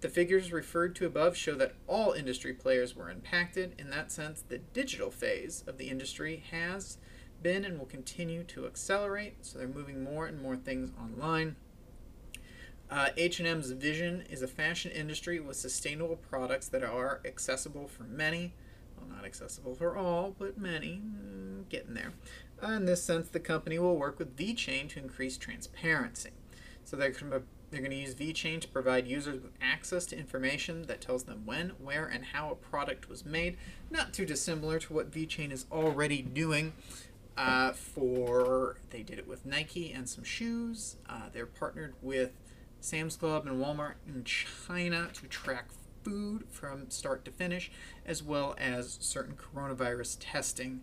The 0.00 0.08
figures 0.08 0.52
referred 0.52 0.94
to 0.96 1.06
above 1.06 1.36
show 1.36 1.54
that 1.56 1.74
all 1.86 2.12
industry 2.12 2.52
players 2.52 2.94
were 2.94 3.10
impacted. 3.10 3.74
In 3.78 3.90
that 3.90 4.12
sense, 4.12 4.42
the 4.42 4.58
digital 4.58 5.10
phase 5.10 5.64
of 5.66 5.76
the 5.76 5.90
industry 5.90 6.44
has 6.50 6.98
been 7.42 7.64
and 7.64 7.78
will 7.78 7.86
continue 7.86 8.44
to 8.44 8.66
accelerate. 8.66 9.44
So 9.44 9.58
they're 9.58 9.68
moving 9.68 10.02
more 10.02 10.26
and 10.26 10.40
more 10.40 10.56
things 10.56 10.92
online. 10.98 11.56
Uh, 12.90 13.08
H&M's 13.16 13.70
vision 13.72 14.24
is 14.30 14.42
a 14.42 14.48
fashion 14.48 14.90
industry 14.90 15.40
with 15.40 15.56
sustainable 15.56 16.16
products 16.16 16.68
that 16.68 16.82
are 16.82 17.20
accessible 17.24 17.86
for 17.86 18.04
many. 18.04 18.54
Well, 18.96 19.08
not 19.14 19.24
accessible 19.24 19.74
for 19.74 19.96
all, 19.96 20.34
but 20.38 20.58
many. 20.58 21.02
Mm, 21.04 21.68
getting 21.68 21.94
there. 21.94 22.12
Uh, 22.62 22.72
in 22.72 22.86
this 22.86 23.02
sense, 23.02 23.28
the 23.28 23.40
company 23.40 23.78
will 23.78 23.96
work 23.96 24.18
with 24.18 24.36
VeChain 24.36 24.88
to 24.90 24.98
increase 24.98 25.36
transparency. 25.36 26.30
So 26.84 26.96
they're 26.96 27.10
going 27.10 27.32
to 27.32 27.42
they're 27.70 27.80
going 27.80 27.90
to 27.90 27.98
use 27.98 28.14
VeChain 28.14 28.62
to 28.62 28.68
provide 28.68 29.06
users 29.06 29.42
with 29.42 29.52
access 29.60 30.06
to 30.06 30.18
information 30.18 30.84
that 30.84 31.02
tells 31.02 31.24
them 31.24 31.42
when, 31.44 31.72
where, 31.78 32.06
and 32.06 32.24
how 32.24 32.50
a 32.50 32.54
product 32.54 33.10
was 33.10 33.26
made. 33.26 33.58
Not 33.90 34.14
too 34.14 34.24
dissimilar 34.24 34.78
to 34.78 34.94
what 34.94 35.10
VeChain 35.10 35.52
is 35.52 35.66
already 35.70 36.22
doing 36.22 36.72
uh, 37.38 37.72
for 37.72 38.78
they 38.90 39.02
did 39.02 39.18
it 39.18 39.28
with 39.28 39.46
Nike 39.46 39.92
and 39.92 40.08
some 40.08 40.24
shoes. 40.24 40.96
Uh, 41.08 41.28
they're 41.32 41.46
partnered 41.46 41.94
with 42.02 42.32
Sam's 42.80 43.16
Club 43.16 43.46
and 43.46 43.62
Walmart 43.62 43.94
in 44.06 44.24
China 44.24 45.08
to 45.14 45.26
track 45.26 45.68
food 46.02 46.44
from 46.50 46.90
start 46.90 47.24
to 47.24 47.30
finish, 47.30 47.70
as 48.06 48.22
well 48.22 48.54
as 48.58 48.98
certain 49.00 49.34
coronavirus 49.34 50.16
testing 50.20 50.82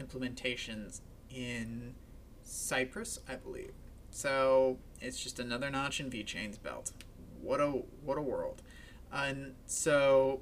implementations 0.00 1.00
in 1.30 1.94
Cyprus, 2.42 3.20
I 3.28 3.36
believe. 3.36 3.72
So 4.10 4.78
it's 5.00 5.22
just 5.22 5.38
another 5.38 5.70
notch 5.70 6.00
in 6.00 6.10
VeChain's 6.10 6.58
belt. 6.58 6.92
What 7.40 7.60
a 7.60 7.82
what 8.04 8.18
a 8.18 8.22
world! 8.22 8.62
And 9.12 9.54
so 9.66 10.40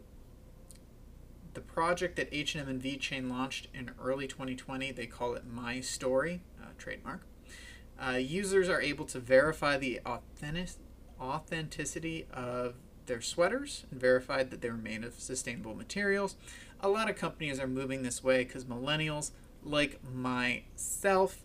the 1.54 1.60
project 1.60 2.16
that 2.16 2.28
H&M 2.32 2.68
and 2.68 2.82
VeChain 2.82 3.30
launched 3.30 3.68
in 3.72 3.90
early 4.02 4.26
2020, 4.26 4.92
they 4.92 5.06
call 5.06 5.34
it 5.34 5.44
My 5.46 5.80
Story, 5.80 6.42
uh, 6.60 6.66
trademark. 6.76 7.22
Uh, 7.98 8.16
users 8.16 8.68
are 8.68 8.80
able 8.80 9.06
to 9.06 9.18
verify 9.18 9.78
the 9.78 10.00
authentic- 10.04 10.76
authenticity 11.20 12.26
of 12.32 12.74
their 13.06 13.20
sweaters 13.20 13.84
and 13.90 14.00
verified 14.00 14.50
that 14.50 14.60
they 14.60 14.70
were 14.70 14.76
made 14.76 15.04
of 15.04 15.14
sustainable 15.14 15.74
materials. 15.74 16.36
A 16.80 16.88
lot 16.88 17.08
of 17.08 17.16
companies 17.16 17.58
are 17.58 17.66
moving 17.66 18.02
this 18.02 18.22
way 18.22 18.44
because 18.44 18.64
millennials, 18.64 19.30
like 19.62 20.00
myself, 20.04 21.42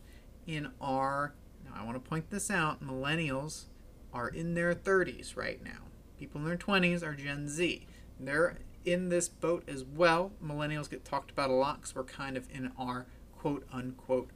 in 0.47 0.69
our 0.81 1.33
now 1.65 1.79
I 1.79 1.85
want 1.85 2.03
to 2.03 2.09
point 2.09 2.29
this 2.29 2.49
out, 2.49 2.83
millennials 2.83 3.65
are 4.13 4.27
in 4.27 4.55
their 4.55 4.73
30s 4.73 5.35
right 5.37 5.63
now. 5.63 5.87
People 6.19 6.41
in 6.41 6.47
their 6.47 6.57
20s 6.57 7.03
are 7.03 7.13
Gen 7.13 7.47
Z. 7.47 7.87
They're 8.19 8.59
in 8.85 9.09
this 9.09 9.29
boat 9.29 9.63
as 9.67 9.83
well. 9.83 10.31
Millennials 10.43 10.89
get 10.89 11.05
talked 11.05 11.31
about 11.31 11.49
a 11.49 11.53
lot 11.53 11.81
because 11.81 11.95
we're 11.95 12.03
kind 12.03 12.37
of 12.37 12.47
in 12.51 12.71
our 12.77 13.05
quote 13.37 13.65
unquote 13.71 14.29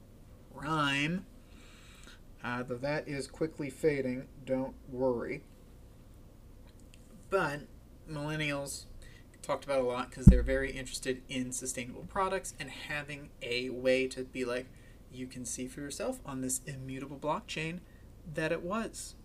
rhyme. 0.52 1.26
Uh, 2.46 2.62
though 2.62 2.76
that 2.76 3.08
is 3.08 3.26
quickly 3.26 3.68
fading, 3.68 4.28
don't 4.44 4.74
worry. 4.88 5.42
But 7.28 7.62
millennials 8.08 8.84
talked 9.42 9.64
about 9.64 9.80
a 9.80 9.82
lot 9.82 10.10
because 10.10 10.26
they're 10.26 10.44
very 10.44 10.70
interested 10.70 11.22
in 11.28 11.50
sustainable 11.50 12.04
products 12.08 12.54
and 12.60 12.70
having 12.70 13.30
a 13.42 13.70
way 13.70 14.06
to 14.06 14.22
be 14.22 14.44
like, 14.44 14.66
you 15.10 15.26
can 15.26 15.44
see 15.44 15.66
for 15.66 15.80
yourself 15.80 16.20
on 16.24 16.40
this 16.40 16.60
immutable 16.66 17.18
blockchain 17.18 17.80
that 18.32 18.52
it 18.52 18.62
was 18.62 19.16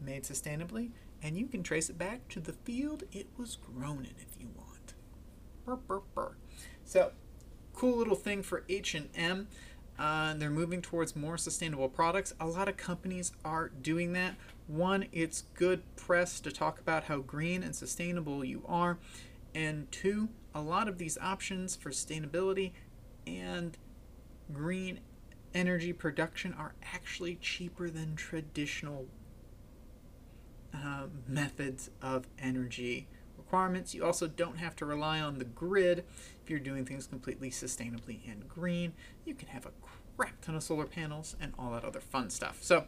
made 0.00 0.22
sustainably 0.22 0.90
and 1.20 1.36
you 1.36 1.46
can 1.46 1.64
trace 1.64 1.90
it 1.90 1.98
back 1.98 2.28
to 2.28 2.38
the 2.38 2.52
field 2.52 3.02
it 3.10 3.26
was 3.36 3.56
grown 3.56 4.04
in 4.04 4.14
if 4.18 4.40
you 4.40 4.48
want. 4.54 4.94
Burr, 5.64 5.76
burr, 5.76 6.02
burr. 6.14 6.36
So, 6.84 7.10
cool 7.72 7.98
little 7.98 8.14
thing 8.14 8.44
for 8.44 8.62
H&M. 8.68 9.48
Uh, 10.02 10.34
they're 10.34 10.50
moving 10.50 10.82
towards 10.82 11.14
more 11.14 11.38
sustainable 11.38 11.88
products. 11.88 12.34
A 12.40 12.46
lot 12.46 12.66
of 12.66 12.76
companies 12.76 13.30
are 13.44 13.68
doing 13.68 14.14
that. 14.14 14.34
One, 14.66 15.06
it's 15.12 15.44
good 15.54 15.84
press 15.94 16.40
to 16.40 16.50
talk 16.50 16.80
about 16.80 17.04
how 17.04 17.18
green 17.18 17.62
and 17.62 17.72
sustainable 17.72 18.44
you 18.44 18.64
are. 18.66 18.98
And 19.54 19.90
two, 19.92 20.30
a 20.56 20.60
lot 20.60 20.88
of 20.88 20.98
these 20.98 21.16
options 21.18 21.76
for 21.76 21.90
sustainability 21.90 22.72
and 23.28 23.78
green 24.52 24.98
energy 25.54 25.92
production 25.92 26.52
are 26.52 26.74
actually 26.92 27.36
cheaper 27.36 27.88
than 27.88 28.16
traditional 28.16 29.06
uh, 30.74 31.04
methods 31.28 31.90
of 32.02 32.26
energy 32.40 33.06
requirements. 33.52 33.94
You 33.94 34.04
also 34.04 34.26
don't 34.28 34.56
have 34.56 34.74
to 34.76 34.86
rely 34.86 35.20
on 35.20 35.38
the 35.38 35.44
grid. 35.44 36.04
If 36.42 36.48
you're 36.48 36.58
doing 36.58 36.86
things 36.86 37.06
completely 37.06 37.50
sustainably 37.50 38.20
and 38.30 38.48
green, 38.48 38.94
you 39.26 39.34
can 39.34 39.48
have 39.48 39.66
a 39.66 39.72
crap 40.16 40.40
ton 40.40 40.54
of 40.54 40.62
solar 40.62 40.86
panels 40.86 41.36
and 41.38 41.52
all 41.58 41.72
that 41.72 41.84
other 41.84 42.00
fun 42.00 42.30
stuff. 42.30 42.58
So, 42.62 42.86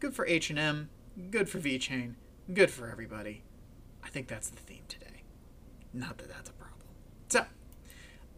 good 0.00 0.12
for 0.14 0.26
H&M, 0.26 0.90
good 1.30 1.48
for 1.48 1.58
VeChain, 1.58 2.14
good 2.52 2.70
for 2.70 2.90
everybody. 2.90 3.42
I 4.04 4.10
think 4.10 4.28
that's 4.28 4.50
the 4.50 4.60
theme 4.60 4.84
today. 4.86 5.22
Not 5.94 6.18
that 6.18 6.28
that's 6.28 6.50
a 6.50 6.52
problem. 6.52 6.88
So, 7.30 7.46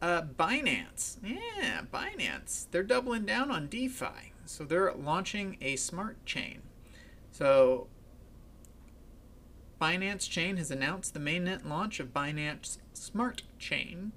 uh, 0.01 0.23
Binance. 0.23 1.17
Yeah, 1.25 1.83
Binance. 1.93 2.67
They're 2.71 2.85
doubling 2.85 3.27
down 3.27 3.51
on 3.51 3.67
DeFi. 3.67 4.33
So 4.47 4.63
they're 4.63 4.93
launching 4.93 5.57
a 5.61 5.75
smart 5.75 6.25
chain. 6.25 6.63
So 7.33 7.89
Binance 9.81 10.29
Chain 10.29 10.57
has 10.57 10.71
announced 10.71 11.15
the 11.15 11.21
mainnet 11.21 11.69
launch 11.69 12.01
of 12.01 12.13
Binance 12.13 12.79
Smart 12.93 13.43
Chain, 13.59 14.13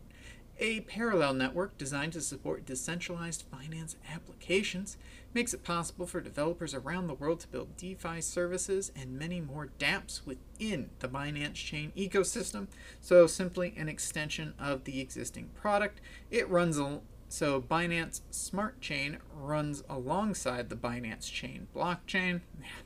a 0.60 0.82
parallel 0.82 1.34
network 1.34 1.78
designed 1.78 2.14
to 2.14 2.22
support 2.22 2.66
decentralized 2.66 3.44
finance 3.52 3.96
applications, 4.12 4.98
makes 5.34 5.54
it 5.54 5.64
possible 5.64 6.08
for 6.08 6.22
developers 6.22 6.74
around 6.74 7.08
the 7.08 7.14
world 7.14 7.40
to 7.42 7.48
build 7.48 7.78
DeFi 7.78 8.22
services 8.22 8.92
and 8.96 9.20
many 9.20 9.42
more 9.42 9.70
dApps 9.78 10.26
within 10.26 10.90
the 11.00 11.08
Binance 11.08 11.56
Chain 11.56 11.92
ecosystem. 11.96 12.68
So, 13.02 13.28
simply 13.28 13.74
an 13.78 13.90
extension 13.90 14.54
of 14.60 14.84
the 14.86 15.00
existing 15.00 15.50
product. 15.54 16.02
It 16.32 16.50
runs 16.50 16.80
a 16.80 17.02
so 17.30 17.62
Binance 17.62 18.22
Smart 18.32 18.80
Chain 18.80 19.18
runs 19.36 19.84
alongside 19.90 20.70
the 20.70 20.76
Binance 20.76 21.32
Chain 21.32 21.68
blockchain. 21.76 22.42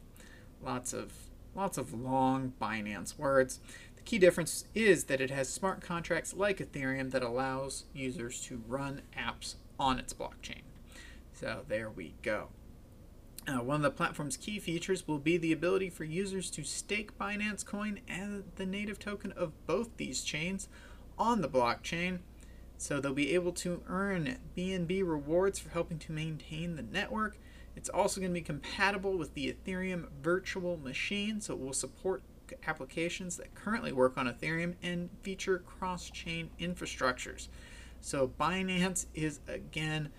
lots 0.63 0.93
of 0.93 1.13
lots 1.55 1.77
of 1.77 1.93
long 1.93 2.53
Binance 2.61 3.17
words. 3.17 3.59
The 3.95 4.01
key 4.01 4.17
difference 4.17 4.65
is 4.73 5.05
that 5.05 5.21
it 5.21 5.29
has 5.29 5.49
smart 5.49 5.81
contracts 5.81 6.33
like 6.33 6.57
Ethereum 6.57 7.11
that 7.11 7.23
allows 7.23 7.85
users 7.93 8.41
to 8.41 8.63
run 8.67 9.01
apps 9.17 9.55
on 9.79 9.99
its 9.99 10.13
blockchain. 10.13 10.61
So 11.33 11.63
there 11.67 11.89
we 11.89 12.15
go. 12.21 12.49
Uh, 13.47 13.63
one 13.63 13.77
of 13.77 13.81
the 13.81 13.91
platform's 13.91 14.37
key 14.37 14.59
features 14.59 15.07
will 15.07 15.17
be 15.17 15.37
the 15.37 15.51
ability 15.51 15.89
for 15.89 16.03
users 16.03 16.51
to 16.51 16.63
stake 16.63 17.17
Binance 17.17 17.65
Coin 17.65 17.99
as 18.07 18.43
the 18.55 18.65
native 18.65 18.99
token 18.99 19.31
of 19.31 19.65
both 19.65 19.97
these 19.97 20.23
chains 20.23 20.67
on 21.17 21.41
the 21.41 21.49
blockchain. 21.49 22.19
So 22.77 22.99
they'll 22.99 23.13
be 23.13 23.33
able 23.33 23.51
to 23.53 23.81
earn 23.87 24.37
BNB 24.55 25.07
rewards 25.07 25.59
for 25.59 25.69
helping 25.69 25.99
to 25.99 26.11
maintain 26.11 26.75
the 26.75 26.83
network. 26.83 27.37
It's 27.81 27.89
also 27.89 28.21
going 28.21 28.29
to 28.29 28.39
be 28.39 28.41
compatible 28.41 29.17
with 29.17 29.33
the 29.33 29.51
Ethereum 29.51 30.05
virtual 30.21 30.77
machine, 30.77 31.41
so 31.41 31.55
it 31.55 31.59
will 31.59 31.73
support 31.73 32.21
applications 32.67 33.37
that 33.37 33.55
currently 33.55 33.91
work 33.91 34.19
on 34.19 34.27
Ethereum 34.27 34.75
and 34.83 35.09
feature 35.23 35.57
cross 35.57 36.11
chain 36.11 36.51
infrastructures. 36.59 37.47
So 37.99 38.27
Binance 38.39 39.07
is 39.15 39.39
again 39.47 40.11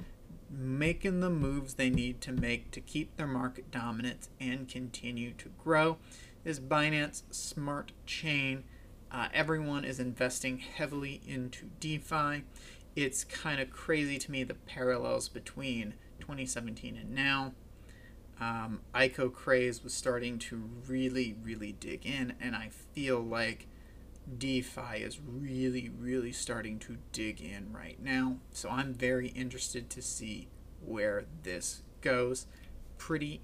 making 0.50 1.20
the 1.20 1.30
moves 1.30 1.74
they 1.74 1.88
need 1.88 2.20
to 2.22 2.32
make 2.32 2.72
to 2.72 2.80
keep 2.80 3.16
their 3.16 3.28
market 3.28 3.70
dominance 3.70 4.28
and 4.40 4.68
continue 4.68 5.30
to 5.34 5.48
grow. 5.62 5.98
This 6.42 6.58
Binance 6.58 7.22
Smart 7.30 7.92
Chain, 8.06 8.64
uh, 9.12 9.28
everyone 9.32 9.84
is 9.84 10.00
investing 10.00 10.58
heavily 10.58 11.20
into 11.28 11.66
DeFi. 11.78 12.42
It's 12.96 13.22
kind 13.22 13.60
of 13.60 13.70
crazy 13.70 14.18
to 14.18 14.32
me 14.32 14.42
the 14.42 14.54
parallels 14.54 15.28
between 15.28 15.94
2017 16.22 16.96
and 16.96 17.14
now 17.14 17.52
um, 18.42 18.80
ICO 18.92 19.32
craze 19.32 19.84
was 19.84 19.94
starting 19.94 20.38
to 20.40 20.68
really, 20.88 21.36
really 21.42 21.72
dig 21.72 22.04
in, 22.04 22.34
and 22.40 22.56
I 22.56 22.70
feel 22.92 23.20
like 23.20 23.68
DeFi 24.38 24.96
is 24.98 25.20
really, 25.20 25.88
really 25.88 26.32
starting 26.32 26.80
to 26.80 26.96
dig 27.12 27.40
in 27.40 27.72
right 27.72 28.02
now. 28.02 28.38
So 28.50 28.68
I'm 28.68 28.94
very 28.94 29.28
interested 29.28 29.88
to 29.90 30.02
see 30.02 30.48
where 30.84 31.26
this 31.44 31.82
goes. 32.00 32.46
Pretty 32.98 33.42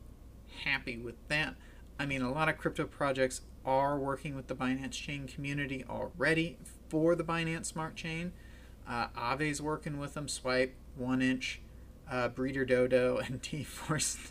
happy 0.65 0.97
with 0.97 1.17
that. 1.29 1.55
I 1.99 2.07
mean, 2.07 2.23
a 2.23 2.33
lot 2.33 2.49
of 2.49 2.59
crypto 2.59 2.85
projects 2.85 3.43
are 3.65 3.99
working 3.99 4.35
with 4.35 4.49
the 4.49 4.55
Binance 4.57 4.93
Chain 4.93 5.29
community 5.29 5.85
already 5.89 6.59
for 6.89 7.15
the 7.15 7.25
Binance 7.25 7.67
Smart 7.67 7.95
Chain. 7.95 8.33
Uh, 8.89 9.09
Aave's 9.17 9.63
working 9.63 9.99
with 9.99 10.15
them, 10.15 10.27
Swipe, 10.27 10.75
1inch, 11.01 11.59
uh, 12.11 12.29
Breeder 12.29 12.65
Dodo, 12.65 13.19
and 13.19 13.43
dForce 13.43 14.31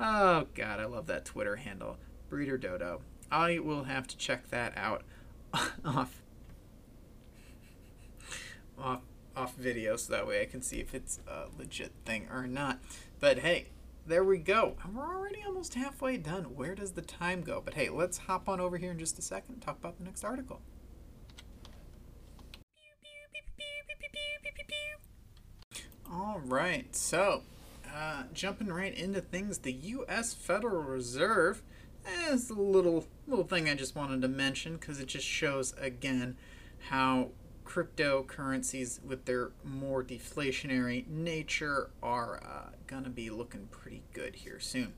oh 0.00 0.46
god, 0.54 0.80
I 0.80 0.84
love 0.86 1.06
that 1.06 1.24
Twitter 1.24 1.56
handle, 1.56 1.98
Breeder 2.28 2.58
Dodo. 2.58 3.00
I 3.30 3.58
will 3.58 3.84
have 3.84 4.06
to 4.08 4.16
check 4.16 4.50
that 4.50 4.76
out 4.76 5.02
off 5.84 6.22
off 8.78 9.00
off 9.36 9.54
video 9.56 9.96
so 9.96 10.12
that 10.12 10.26
way 10.26 10.42
I 10.42 10.44
can 10.44 10.62
see 10.62 10.78
if 10.78 10.94
it's 10.94 11.20
a 11.26 11.46
legit 11.58 11.92
thing 12.04 12.28
or 12.30 12.46
not. 12.46 12.80
But 13.18 13.40
hey, 13.40 13.68
there 14.06 14.22
we 14.22 14.38
go. 14.38 14.76
And 14.84 14.94
we're 14.94 15.16
already 15.16 15.42
almost 15.46 15.74
halfway 15.74 16.16
done. 16.18 16.54
Where 16.54 16.74
does 16.74 16.92
the 16.92 17.02
time 17.02 17.40
go? 17.42 17.60
But 17.64 17.74
hey, 17.74 17.88
let's 17.88 18.18
hop 18.18 18.48
on 18.48 18.60
over 18.60 18.76
here 18.76 18.92
in 18.92 18.98
just 18.98 19.18
a 19.18 19.22
second 19.22 19.54
and 19.54 19.62
talk 19.62 19.78
about 19.78 19.98
the 19.98 20.04
next 20.04 20.24
article. 20.24 20.60
All 26.16 26.40
right, 26.44 26.94
so 26.94 27.42
uh, 27.92 28.24
jumping 28.32 28.68
right 28.68 28.94
into 28.94 29.20
things, 29.20 29.58
the 29.58 29.72
U.S. 29.72 30.32
Federal 30.32 30.82
Reserve 30.84 31.60
is 32.28 32.50
a 32.50 32.54
little 32.54 33.06
little 33.26 33.44
thing 33.44 33.68
I 33.68 33.74
just 33.74 33.96
wanted 33.96 34.22
to 34.22 34.28
mention 34.28 34.76
because 34.76 35.00
it 35.00 35.06
just 35.06 35.26
shows 35.26 35.74
again 35.76 36.36
how 36.90 37.30
cryptocurrencies 37.64 39.02
with 39.02 39.24
their 39.24 39.50
more 39.64 40.04
deflationary 40.04 41.04
nature 41.08 41.90
are 42.00 42.40
uh, 42.44 42.70
gonna 42.86 43.10
be 43.10 43.28
looking 43.28 43.66
pretty 43.72 44.02
good 44.12 44.36
here 44.36 44.60
soon. 44.60 44.92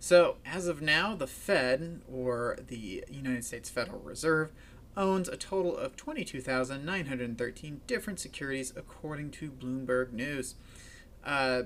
So 0.00 0.36
as 0.46 0.68
of 0.68 0.80
now, 0.80 1.14
the 1.14 1.26
Fed 1.26 2.00
or 2.10 2.58
the 2.66 3.04
United 3.10 3.44
States 3.44 3.68
Federal 3.68 4.00
Reserve 4.00 4.52
owns 4.96 5.28
a 5.28 5.36
total 5.36 5.76
of 5.76 5.96
22,913 5.96 7.80
different 7.86 8.20
securities 8.20 8.72
according 8.76 9.30
to 9.30 9.50
Bloomberg 9.50 10.12
News. 10.12 10.54
Uh, 11.24 11.62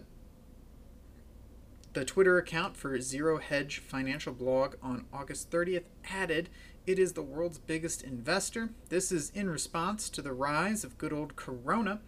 the 1.96 2.04
Twitter 2.04 2.36
account 2.36 2.76
for 2.76 3.00
Zero 3.00 3.38
Hedge 3.38 3.78
Financial 3.78 4.34
Blog 4.34 4.74
on 4.82 5.06
August 5.14 5.50
30th 5.50 5.84
added, 6.10 6.50
It 6.86 6.98
is 6.98 7.14
the 7.14 7.22
world's 7.22 7.58
biggest 7.58 8.02
investor. 8.02 8.68
This 8.90 9.10
is 9.10 9.30
in 9.30 9.48
response 9.48 10.10
to 10.10 10.20
the 10.20 10.34
rise 10.34 10.84
of 10.84 10.98
good 10.98 11.12
old 11.12 11.36
Corona. 11.36 12.00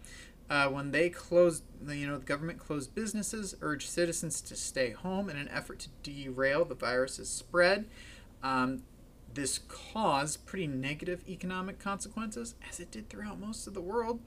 Uh, 0.47 0.67
when 0.67 0.91
they 0.91 1.09
closed, 1.09 1.63
you 1.87 2.07
know, 2.07 2.17
the 2.17 2.25
government 2.25 2.59
closed 2.59 2.93
businesses, 2.93 3.55
urged 3.61 3.89
citizens 3.89 4.41
to 4.41 4.55
stay 4.55 4.91
home 4.91 5.29
in 5.29 5.37
an 5.37 5.47
effort 5.49 5.79
to 5.79 5.89
derail 6.03 6.65
the 6.65 6.75
virus's 6.75 7.29
spread. 7.29 7.85
Um, 8.43 8.83
this 9.33 9.59
caused 9.67 10.45
pretty 10.45 10.67
negative 10.67 11.23
economic 11.27 11.79
consequences, 11.79 12.55
as 12.69 12.79
it 12.79 12.91
did 12.91 13.09
throughout 13.09 13.39
most 13.39 13.67
of 13.67 13.73
the 13.73 13.81
world 13.81 14.19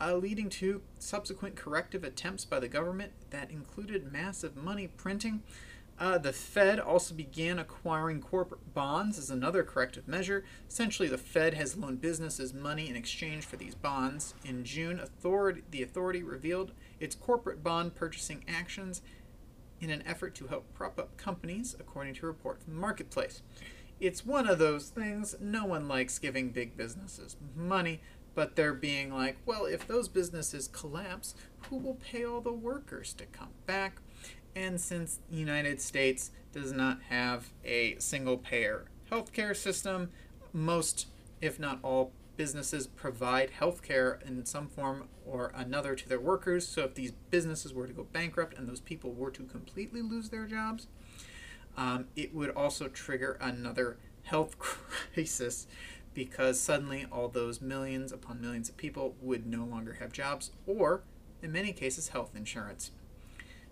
uh, 0.00 0.16
leading 0.16 0.48
to 0.48 0.82
subsequent 0.98 1.56
corrective 1.56 2.04
attempts 2.04 2.44
by 2.44 2.58
the 2.58 2.68
government 2.68 3.12
that 3.30 3.50
included 3.50 4.12
massive 4.12 4.56
money 4.56 4.86
printing. 4.86 5.42
Uh, 5.96 6.18
the 6.18 6.32
Fed 6.32 6.80
also 6.80 7.14
began 7.14 7.58
acquiring 7.58 8.20
corporate 8.20 8.74
bonds 8.74 9.16
as 9.16 9.30
another 9.30 9.62
corrective 9.62 10.08
measure. 10.08 10.44
Essentially, 10.68 11.08
the 11.08 11.18
Fed 11.18 11.54
has 11.54 11.76
loaned 11.76 12.00
businesses 12.00 12.52
money 12.52 12.88
in 12.88 12.96
exchange 12.96 13.44
for 13.44 13.56
these 13.56 13.76
bonds. 13.76 14.34
In 14.44 14.64
June, 14.64 14.98
authority, 14.98 15.62
the 15.70 15.82
authority 15.84 16.22
revealed 16.22 16.72
its 16.98 17.14
corporate 17.14 17.62
bond 17.62 17.94
purchasing 17.94 18.44
actions 18.48 19.02
in 19.80 19.90
an 19.90 20.02
effort 20.04 20.34
to 20.34 20.48
help 20.48 20.72
prop 20.74 20.98
up 20.98 21.16
companies, 21.16 21.76
according 21.78 22.14
to 22.14 22.26
a 22.26 22.28
report 22.28 22.60
from 22.60 22.74
the 22.74 22.80
marketplace. 22.80 23.42
It's 24.00 24.26
one 24.26 24.48
of 24.48 24.58
those 24.58 24.88
things, 24.88 25.36
no 25.40 25.64
one 25.64 25.88
likes 25.88 26.18
giving 26.18 26.50
big 26.50 26.76
businesses 26.76 27.36
money, 27.56 28.00
but 28.34 28.56
they're 28.56 28.74
being 28.74 29.12
like, 29.12 29.36
well, 29.46 29.64
if 29.64 29.86
those 29.86 30.08
businesses 30.08 30.68
collapse, 30.68 31.34
who 31.68 31.76
will 31.76 31.94
pay 31.94 32.24
all 32.24 32.40
the 32.40 32.52
workers 32.52 33.12
to 33.14 33.26
come 33.26 33.50
back? 33.66 34.00
And 34.56 34.80
since 34.80 35.20
the 35.30 35.36
United 35.36 35.80
States 35.80 36.30
does 36.52 36.72
not 36.72 37.02
have 37.08 37.50
a 37.64 37.96
single 37.98 38.36
payer 38.36 38.86
healthcare 39.10 39.56
system, 39.56 40.10
most, 40.52 41.06
if 41.40 41.58
not 41.58 41.78
all, 41.82 42.12
businesses 42.36 42.86
provide 42.88 43.50
healthcare 43.60 44.20
in 44.26 44.44
some 44.44 44.66
form 44.68 45.08
or 45.24 45.52
another 45.54 45.94
to 45.94 46.08
their 46.08 46.18
workers. 46.18 46.66
So 46.66 46.82
if 46.82 46.94
these 46.94 47.12
businesses 47.30 47.72
were 47.72 47.86
to 47.86 47.92
go 47.92 48.04
bankrupt 48.12 48.58
and 48.58 48.68
those 48.68 48.80
people 48.80 49.12
were 49.12 49.30
to 49.30 49.44
completely 49.44 50.02
lose 50.02 50.30
their 50.30 50.46
jobs, 50.46 50.88
um, 51.76 52.06
it 52.16 52.34
would 52.34 52.50
also 52.50 52.88
trigger 52.88 53.38
another 53.40 53.96
health 54.24 54.58
crisis 54.58 55.66
because 56.14 56.60
suddenly 56.60 57.06
all 57.10 57.28
those 57.28 57.60
millions 57.60 58.12
upon 58.12 58.40
millions 58.40 58.68
of 58.68 58.76
people 58.76 59.16
would 59.20 59.46
no 59.46 59.64
longer 59.64 59.94
have 59.94 60.12
jobs 60.12 60.52
or, 60.66 61.02
in 61.42 61.50
many 61.50 61.72
cases, 61.72 62.08
health 62.08 62.30
insurance. 62.36 62.92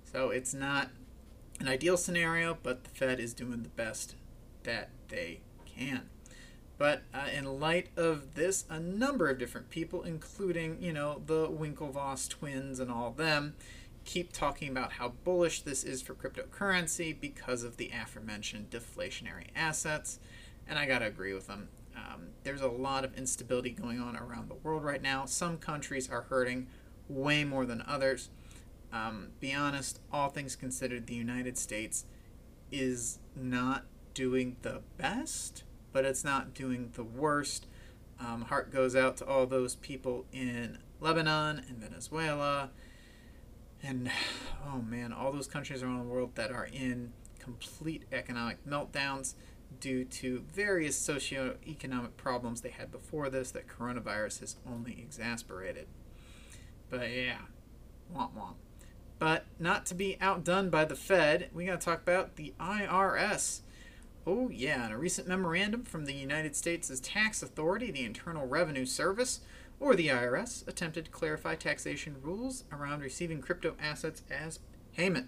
So 0.04 0.30
it's 0.30 0.52
not 0.52 0.90
an 1.60 1.68
ideal 1.68 1.96
scenario, 1.96 2.58
but 2.62 2.84
the 2.84 2.90
Fed 2.90 3.20
is 3.20 3.32
doing 3.32 3.62
the 3.62 3.68
best 3.70 4.16
that 4.64 4.90
they 5.08 5.40
can. 5.64 6.08
But 6.78 7.02
uh, 7.14 7.28
in 7.32 7.60
light 7.60 7.88
of 7.96 8.34
this, 8.34 8.64
a 8.68 8.80
number 8.80 9.30
of 9.30 9.38
different 9.38 9.70
people, 9.70 10.02
including, 10.02 10.82
you 10.82 10.92
know, 10.92 11.22
the 11.24 11.46
Winklevoss 11.48 12.28
twins 12.28 12.80
and 12.80 12.90
all 12.90 13.12
them, 13.12 13.54
keep 14.04 14.32
talking 14.32 14.68
about 14.68 14.92
how 14.92 15.08
bullish 15.24 15.62
this 15.62 15.84
is 15.84 16.02
for 16.02 16.14
cryptocurrency 16.14 17.18
because 17.18 17.62
of 17.62 17.76
the 17.76 17.90
aforementioned 17.90 18.70
deflationary 18.70 19.46
assets. 19.54 20.18
And 20.66 20.78
I 20.78 20.86
gotta 20.86 21.06
agree 21.06 21.34
with 21.34 21.46
them. 21.46 21.68
Um, 21.96 22.28
there's 22.42 22.62
a 22.62 22.68
lot 22.68 23.04
of 23.04 23.16
instability 23.16 23.70
going 23.70 24.00
on 24.00 24.16
around 24.16 24.48
the 24.48 24.54
world 24.54 24.84
right 24.84 25.02
now. 25.02 25.26
Some 25.26 25.58
countries 25.58 26.08
are 26.10 26.22
hurting 26.22 26.66
way 27.08 27.44
more 27.44 27.66
than 27.66 27.82
others. 27.86 28.30
Um, 28.92 29.28
be 29.40 29.52
honest, 29.52 30.00
all 30.12 30.28
things 30.28 30.56
considered, 30.56 31.06
the 31.06 31.14
United 31.14 31.56
States 31.56 32.04
is 32.70 33.18
not 33.34 33.84
doing 34.14 34.56
the 34.62 34.82
best, 34.96 35.64
but 35.92 36.04
it's 36.04 36.24
not 36.24 36.54
doing 36.54 36.90
the 36.94 37.04
worst. 37.04 37.66
Um, 38.20 38.42
heart 38.42 38.72
goes 38.72 38.94
out 38.94 39.16
to 39.18 39.26
all 39.26 39.46
those 39.46 39.76
people 39.76 40.26
in 40.32 40.78
Lebanon 41.00 41.62
and 41.68 41.78
Venezuela, 41.78 42.70
and 43.82 44.10
oh 44.66 44.82
man, 44.82 45.12
all 45.12 45.32
those 45.32 45.46
countries 45.46 45.82
around 45.82 45.98
the 45.98 46.12
world 46.12 46.34
that 46.36 46.50
are 46.50 46.68
in 46.72 47.12
complete 47.38 48.04
economic 48.12 48.64
meltdowns 48.66 49.34
due 49.80 50.04
to 50.04 50.44
various 50.52 50.96
socio-economic 50.96 52.16
problems 52.16 52.60
they 52.60 52.70
had 52.70 52.92
before 52.92 53.28
this 53.28 53.50
that 53.50 53.66
coronavirus 53.66 54.40
has 54.40 54.56
only 54.70 54.92
exasperated. 54.92 55.86
But 56.90 57.10
yeah, 57.10 57.38
womp 58.14 58.34
womp. 58.34 58.54
But 59.18 59.46
not 59.58 59.86
to 59.86 59.94
be 59.94 60.18
outdone 60.20 60.68
by 60.68 60.84
the 60.84 60.96
Fed, 60.96 61.48
we 61.52 61.66
got 61.66 61.80
to 61.80 61.84
talk 61.84 62.02
about 62.02 62.36
the 62.36 62.54
IRS. 62.60 63.60
Oh, 64.26 64.50
yeah, 64.50 64.86
in 64.86 64.92
a 64.92 64.98
recent 64.98 65.26
memorandum 65.26 65.84
from 65.84 66.04
the 66.04 66.14
United 66.14 66.54
States' 66.54 67.00
tax 67.00 67.42
authority, 67.42 67.90
the 67.90 68.04
Internal 68.04 68.46
Revenue 68.46 68.84
Service, 68.86 69.40
or 69.82 69.96
the 69.96 70.06
IRS, 70.06 70.66
attempted 70.68 71.06
to 71.06 71.10
clarify 71.10 71.56
taxation 71.56 72.14
rules 72.22 72.62
around 72.70 73.00
receiving 73.00 73.40
crypto 73.40 73.74
assets 73.80 74.22
as 74.30 74.60
payment. 74.96 75.26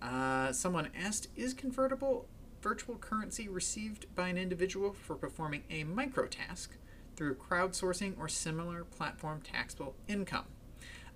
Uh, 0.00 0.52
someone 0.52 0.88
asked 0.98 1.28
Is 1.36 1.52
convertible 1.52 2.26
virtual 2.62 2.96
currency 2.96 3.46
received 3.46 4.06
by 4.14 4.28
an 4.28 4.38
individual 4.38 4.94
for 4.94 5.16
performing 5.16 5.64
a 5.68 5.84
microtask 5.84 6.68
through 7.14 7.34
crowdsourcing 7.34 8.18
or 8.18 8.26
similar 8.26 8.84
platform 8.84 9.42
taxable 9.42 9.94
income? 10.08 10.46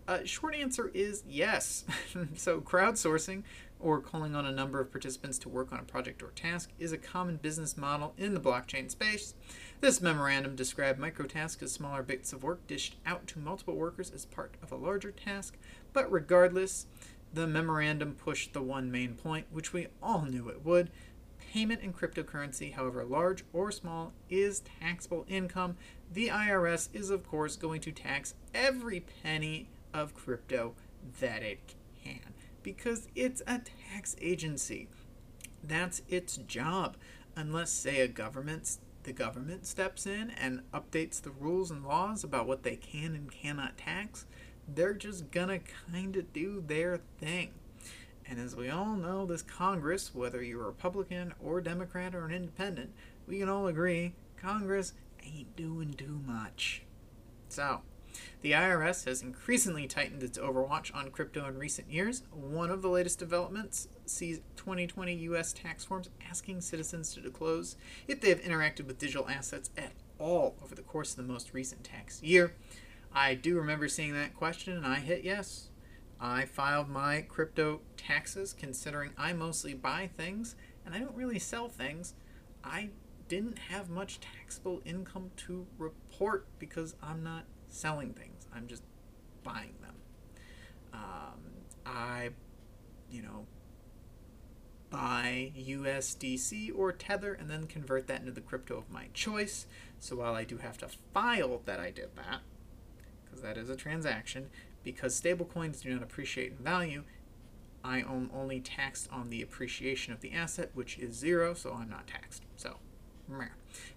Uh, 0.06 0.18
short 0.24 0.54
answer 0.54 0.90
is 0.92 1.22
yes. 1.26 1.86
so, 2.36 2.60
crowdsourcing, 2.60 3.44
or 3.80 4.00
calling 4.00 4.34
on 4.34 4.46
a 4.46 4.52
number 4.52 4.80
of 4.80 4.90
participants 4.90 5.38
to 5.38 5.48
work 5.48 5.72
on 5.72 5.78
a 5.78 5.84
project 5.84 6.22
or 6.22 6.30
task, 6.30 6.70
is 6.78 6.92
a 6.92 6.98
common 6.98 7.36
business 7.36 7.76
model 7.76 8.14
in 8.16 8.34
the 8.34 8.40
blockchain 8.40 8.90
space. 8.90 9.34
This 9.80 10.00
memorandum 10.00 10.56
described 10.56 11.00
microtasks 11.00 11.62
as 11.62 11.72
smaller 11.72 12.02
bits 12.02 12.32
of 12.32 12.42
work 12.42 12.66
dished 12.66 12.96
out 13.06 13.26
to 13.28 13.38
multiple 13.38 13.76
workers 13.76 14.10
as 14.10 14.24
part 14.24 14.54
of 14.62 14.72
a 14.72 14.76
larger 14.76 15.10
task, 15.10 15.56
but 15.92 16.10
regardless, 16.10 16.86
the 17.32 17.46
memorandum 17.46 18.14
pushed 18.14 18.52
the 18.52 18.62
one 18.62 18.90
main 18.90 19.14
point, 19.14 19.46
which 19.50 19.72
we 19.72 19.88
all 20.02 20.22
knew 20.22 20.48
it 20.48 20.64
would. 20.64 20.90
Payment 21.52 21.80
in 21.80 21.92
cryptocurrency, 21.92 22.74
however 22.74 23.04
large 23.04 23.44
or 23.52 23.70
small, 23.70 24.12
is 24.28 24.62
taxable 24.80 25.24
income. 25.28 25.76
The 26.12 26.28
IRS 26.28 26.88
is, 26.92 27.10
of 27.10 27.26
course, 27.26 27.56
going 27.56 27.80
to 27.82 27.92
tax 27.92 28.34
every 28.54 29.00
penny 29.22 29.68
of 29.94 30.14
crypto 30.14 30.74
that 31.20 31.42
it 31.42 31.74
can 32.02 32.34
because 32.74 33.08
it's 33.14 33.40
a 33.46 33.62
tax 33.90 34.14
agency. 34.20 34.88
That's 35.64 36.02
its 36.06 36.36
job. 36.36 36.98
Unless, 37.34 37.70
say, 37.70 38.00
a 38.00 38.08
government 38.08 38.76
the 39.04 39.12
government 39.14 39.66
steps 39.66 40.06
in 40.06 40.28
and 40.32 40.60
updates 40.74 41.22
the 41.22 41.30
rules 41.30 41.70
and 41.70 41.82
laws 41.82 42.22
about 42.22 42.46
what 42.46 42.64
they 42.64 42.76
can 42.76 43.14
and 43.14 43.32
cannot 43.32 43.78
tax, 43.78 44.26
they're 44.74 44.92
just 44.92 45.30
gonna 45.30 45.60
kind 45.90 46.14
of 46.14 46.30
do 46.34 46.62
their 46.66 47.00
thing. 47.18 47.52
And 48.26 48.38
as 48.38 48.54
we 48.54 48.68
all 48.68 48.96
know, 48.96 49.24
this 49.24 49.40
Congress, 49.40 50.14
whether 50.14 50.42
you're 50.42 50.64
a 50.64 50.66
Republican 50.66 51.32
or 51.42 51.62
Democrat 51.62 52.14
or 52.14 52.26
an 52.26 52.34
independent, 52.34 52.90
we 53.26 53.38
can 53.38 53.48
all 53.48 53.66
agree 53.66 54.12
Congress 54.36 54.92
ain't 55.24 55.56
doing 55.56 55.94
too 55.94 56.20
much. 56.26 56.82
So, 57.48 57.80
the 58.42 58.52
IRS 58.52 59.04
has 59.04 59.22
increasingly 59.22 59.86
tightened 59.86 60.22
its 60.22 60.38
overwatch 60.38 60.94
on 60.94 61.10
crypto 61.10 61.46
in 61.46 61.58
recent 61.58 61.90
years. 61.90 62.22
One 62.30 62.70
of 62.70 62.82
the 62.82 62.88
latest 62.88 63.18
developments 63.18 63.88
sees 64.06 64.40
2020 64.56 65.14
U.S. 65.14 65.52
tax 65.52 65.84
forms 65.84 66.10
asking 66.28 66.60
citizens 66.60 67.14
to 67.14 67.20
disclose 67.20 67.76
if 68.06 68.20
they 68.20 68.28
have 68.28 68.40
interacted 68.40 68.86
with 68.86 68.98
digital 68.98 69.28
assets 69.28 69.70
at 69.76 69.92
all 70.18 70.56
over 70.62 70.74
the 70.74 70.82
course 70.82 71.10
of 71.10 71.16
the 71.16 71.32
most 71.32 71.52
recent 71.54 71.84
tax 71.84 72.22
year. 72.22 72.54
I 73.12 73.34
do 73.34 73.56
remember 73.56 73.88
seeing 73.88 74.14
that 74.14 74.34
question 74.34 74.76
and 74.76 74.86
I 74.86 74.96
hit 74.96 75.24
yes. 75.24 75.68
I 76.20 76.46
filed 76.46 76.88
my 76.88 77.22
crypto 77.22 77.80
taxes 77.96 78.52
considering 78.52 79.12
I 79.16 79.32
mostly 79.32 79.74
buy 79.74 80.10
things 80.16 80.56
and 80.84 80.94
I 80.94 80.98
don't 80.98 81.14
really 81.14 81.38
sell 81.38 81.68
things. 81.68 82.14
I 82.64 82.90
didn't 83.28 83.58
have 83.70 83.88
much 83.88 84.20
taxable 84.20 84.82
income 84.84 85.30
to 85.36 85.66
report 85.76 86.46
because 86.58 86.96
I'm 87.02 87.22
not 87.22 87.44
selling 87.68 88.12
things. 88.12 88.46
I'm 88.54 88.66
just 88.66 88.82
buying 89.42 89.74
them. 89.80 89.94
Um, 90.92 91.40
I, 91.86 92.30
you 93.10 93.22
know, 93.22 93.46
buy 94.90 95.52
USDC 95.56 96.70
or 96.76 96.92
Tether 96.92 97.34
and 97.34 97.50
then 97.50 97.66
convert 97.66 98.06
that 98.06 98.20
into 98.20 98.32
the 98.32 98.40
crypto 98.40 98.78
of 98.78 98.90
my 98.90 99.08
choice. 99.12 99.66
So 99.98 100.16
while 100.16 100.34
I 100.34 100.44
do 100.44 100.58
have 100.58 100.78
to 100.78 100.88
file 101.12 101.60
that 101.66 101.80
I 101.80 101.90
did 101.90 102.16
that, 102.16 102.40
because 103.24 103.42
that 103.42 103.56
is 103.56 103.68
a 103.68 103.76
transaction, 103.76 104.48
because 104.82 105.20
stablecoins 105.20 105.82
do 105.82 105.90
not 105.90 106.02
appreciate 106.02 106.52
in 106.52 106.64
value, 106.64 107.04
I 107.84 107.98
am 107.98 108.30
only 108.34 108.60
taxed 108.60 109.08
on 109.12 109.30
the 109.30 109.42
appreciation 109.42 110.12
of 110.12 110.20
the 110.20 110.32
asset, 110.32 110.70
which 110.74 110.98
is 110.98 111.14
zero, 111.14 111.54
so 111.54 111.72
I'm 111.72 111.90
not 111.90 112.06
taxed. 112.06 112.42
So, 112.56 112.76
meh. 113.28 113.46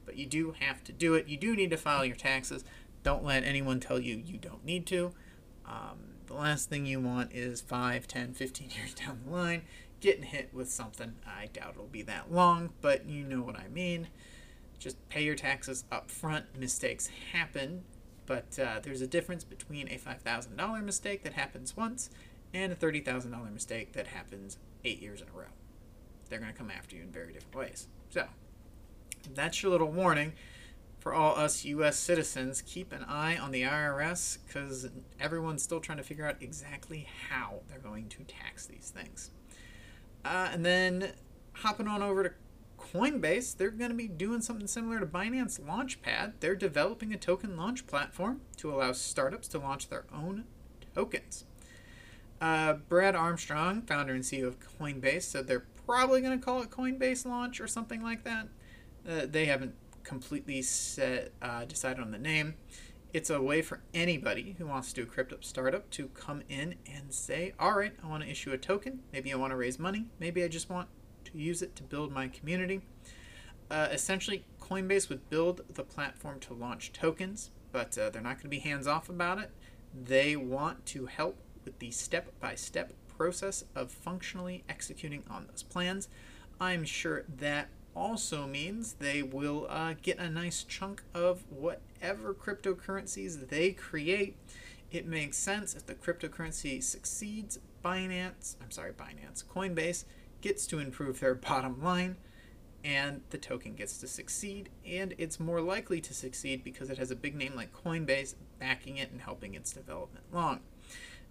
but 0.06 0.18
you 0.18 0.26
do 0.26 0.56
have 0.60 0.84
to 0.86 0.92
do 0.92 1.16
it. 1.16 1.28
You 1.28 1.38
do 1.38 1.56
need 1.56 1.72
to 1.72 1.78
file 1.78 2.06
your 2.06 2.16
taxes. 2.16 2.64
Don't 3.04 3.24
let 3.24 3.44
anyone 3.44 3.80
tell 3.80 4.00
you 4.00 4.16
you 4.16 4.38
don't 4.38 4.66
need 4.66 4.86
to. 4.88 5.14
Um, 5.66 6.16
the 6.28 6.34
last 6.34 6.70
thing 6.70 6.86
you 6.86 7.00
want 7.00 7.34
is 7.34 7.62
5, 7.62 8.08
10, 8.08 8.34
15 8.34 8.70
years 8.76 8.94
down 8.94 9.22
the 9.26 9.32
line 9.32 9.64
getting 10.02 10.24
hit 10.24 10.50
with 10.54 10.70
something. 10.70 11.14
I 11.26 11.48
doubt 11.54 11.76
it'll 11.76 11.86
be 11.86 12.02
that 12.04 12.32
long, 12.32 12.72
but 12.82 13.06
you 13.06 13.24
know 13.24 13.42
what 13.42 13.58
I 13.58 13.68
mean. 13.70 14.08
Just 14.80 14.98
pay 15.10 15.24
your 15.24 15.36
taxes 15.36 15.86
up 15.92 16.10
front. 16.10 16.58
Mistakes 16.58 17.08
happen, 17.32 17.84
but 18.26 18.58
uh, 18.60 18.80
there's 18.82 19.02
a 19.02 19.08
difference 19.08 19.44
between 19.44 19.88
a 19.88 19.98
$5,000 19.98 20.84
mistake 20.84 21.24
that 21.24 21.34
happens 21.34 21.78
once 21.78 22.10
and 22.54 22.74
a 22.74 22.76
$30,000 22.76 23.54
mistake 23.54 23.94
that 23.94 24.08
happens 24.08 24.58
eight 24.84 25.02
years 25.02 25.22
in 25.22 25.28
a 25.28 25.38
row. 25.38 25.46
They're 26.30 26.40
going 26.40 26.52
to 26.52 26.58
come 26.58 26.72
after 26.72 26.96
you 26.96 27.04
in 27.04 27.12
very 27.12 27.32
different 27.32 27.56
ways. 27.56 27.88
So, 28.10 28.26
that's 29.36 29.62
your 29.62 29.72
little 29.72 29.92
warning 29.92 30.34
for 31.02 31.16
all 31.16 31.36
us 31.36 31.66
U.S. 31.66 31.98
citizens, 31.98 32.62
keep 32.62 32.94
an 32.94 33.04
eye 33.06 33.36
on 33.36 33.50
the 33.50 33.64
IRS 33.64 34.38
because 34.46 34.88
everyone's 35.20 35.64
still 35.64 35.80
trying 35.80 35.98
to 35.98 36.04
figure 36.04 36.28
out 36.28 36.36
exactly 36.42 37.08
how 37.30 37.62
they're 37.68 37.80
going 37.80 38.08
to 38.10 38.24
tax 38.24 38.68
these 38.68 38.94
things. 38.96 39.32
Uh, 40.24 40.50
and 40.54 40.64
then 40.64 41.14
hopping 41.54 41.88
on 41.88 42.04
over 42.04 42.24
to 42.24 42.32
Coinbase, 42.78 43.58
they're 43.58 43.72
going 43.72 43.90
to 43.90 43.98
be 43.98 44.08
doing 44.08 44.42
something 44.42 44.68
similar 44.68 45.00
to 45.00 45.08
Binance 45.08 45.60
Launchpad. 45.60 46.34
They're 46.40 46.56
developing 46.56 47.12
a 47.14 47.18
token 47.18 47.58
launch 47.58 47.88
platform 47.88 48.42
to 48.58 48.72
allow 48.72 48.92
startups 48.92 49.48
to 49.50 49.58
launch 49.58 49.90
their 49.90 50.06
own 50.14 50.46
tokens. 50.94 51.46
Uh, 52.40 52.74
Brad 52.74 53.16
Armstrong, 53.16 53.82
founder 53.82 54.14
and 54.14 54.24
CEO 54.24 54.48
of 54.48 54.58
Coinbase, 54.60 55.24
said 55.24 55.48
they're 55.48 55.66
probably 55.88 56.22
going 56.22 56.40
to 56.40 56.44
call 56.44 56.62
it 56.62 56.70
Coinbase 56.70 57.26
Launch 57.26 57.60
or 57.60 57.68
something 57.68 58.04
like 58.04 58.24
that. 58.24 58.48
Uh, 59.08 59.26
they 59.26 59.46
haven't 59.46 59.74
completely 60.04 60.62
set 60.62 61.32
uh, 61.42 61.66
decided 61.66 62.02
on 62.02 62.12
the 62.12 62.18
name. 62.18 62.56
It's 63.14 63.30
a 63.30 63.42
way 63.42 63.62
for 63.62 63.82
anybody 63.94 64.56
who 64.58 64.66
wants 64.66 64.94
to 64.94 65.02
do 65.02 65.04
a 65.04 65.06
crypto 65.06 65.38
startup 65.42 65.90
to 65.92 66.08
come 66.10 66.44
in 66.48 66.76
and 66.90 67.14
say, 67.14 67.54
all 67.60 67.78
right, 67.78 67.94
I 68.02 68.08
want 68.08 68.24
to 68.24 68.30
issue 68.30 68.54
a 68.54 68.58
token. 68.58 69.02
Maybe 69.12 69.34
I 69.34 69.36
want 69.36 69.52
to 69.52 69.58
raise 69.58 69.78
money. 69.78 70.06
Maybe 70.20 70.44
I 70.44 70.48
just 70.48 70.70
want 70.70 70.88
to 71.26 71.38
use 71.38 71.62
it 71.62 71.76
to 71.76 71.84
build 71.84 72.12
my 72.12 72.30
community. 72.30 72.82
Uh, 73.70 73.90
essentially, 73.92 74.46
Coinbase 74.62 75.10
would 75.10 75.30
build 75.30 75.62
the 75.74 75.84
platform 75.84 76.40
to 76.42 76.54
launch 76.54 76.94
tokens, 76.94 77.52
but 77.72 77.98
uh, 77.98 78.10
they're 78.10 78.22
not 78.22 78.36
going 78.36 78.44
to 78.44 78.50
be 78.50 78.60
hands 78.60 78.88
off 78.88 79.10
about 79.10 79.40
it. 79.40 79.52
They 79.94 80.36
want 80.36 80.86
to 80.88 81.06
help 81.06 81.38
with 81.66 81.80
the 81.80 81.92
step 81.92 82.32
by 82.40 82.56
step 82.56 82.94
process 83.18 83.66
of 83.76 83.92
functionally 83.92 84.64
executing 84.68 85.24
on 85.30 85.48
those 85.48 85.64
plans. 85.64 86.08
I'm 86.60 86.86
sure 86.86 87.24
that 87.38 87.70
also 87.96 88.48
means 88.48 88.94
they 88.94 89.22
will 89.24 89.68
uh, 89.70 89.94
get 90.02 90.18
a 90.20 90.30
nice 90.30 90.64
chunk 90.64 91.04
of 91.14 91.44
whatever 91.50 92.34
cryptocurrencies 92.34 93.50
they 93.50 93.72
create. 93.72 94.38
It 94.92 95.06
makes 95.06 95.38
sense 95.38 95.74
if 95.74 95.86
the 95.86 95.96
cryptocurrency 95.96 96.82
succeeds, 96.84 97.60
Binance, 97.84 98.56
I'm 98.62 98.72
sorry, 98.72 98.92
Binance, 98.92 99.44
Coinbase 99.44 100.06
gets 100.42 100.66
to 100.68 100.80
improve 100.80 101.20
their 101.20 101.36
bottom 101.50 101.82
line. 101.82 102.18
and 102.84 103.22
the 103.30 103.38
token 103.38 103.76
gets 103.76 104.00
to 104.00 104.08
succeed, 104.08 104.70
and 104.86 105.14
it's 105.20 105.40
more 105.40 105.62
likely 105.62 106.02
to 106.02 106.14
succeed 106.16 106.64
because 106.64 106.90
it 106.90 106.98
has 106.98 107.12
a 107.12 107.16
big 107.16 107.36
name 107.36 107.54
like 107.56 107.72
Coinbase 107.74 108.34
backing 108.60 108.98
it 108.98 109.12
and 109.12 109.22
helping 109.22 109.54
its 109.54 109.72
development 109.72 110.26
along. 110.34 110.62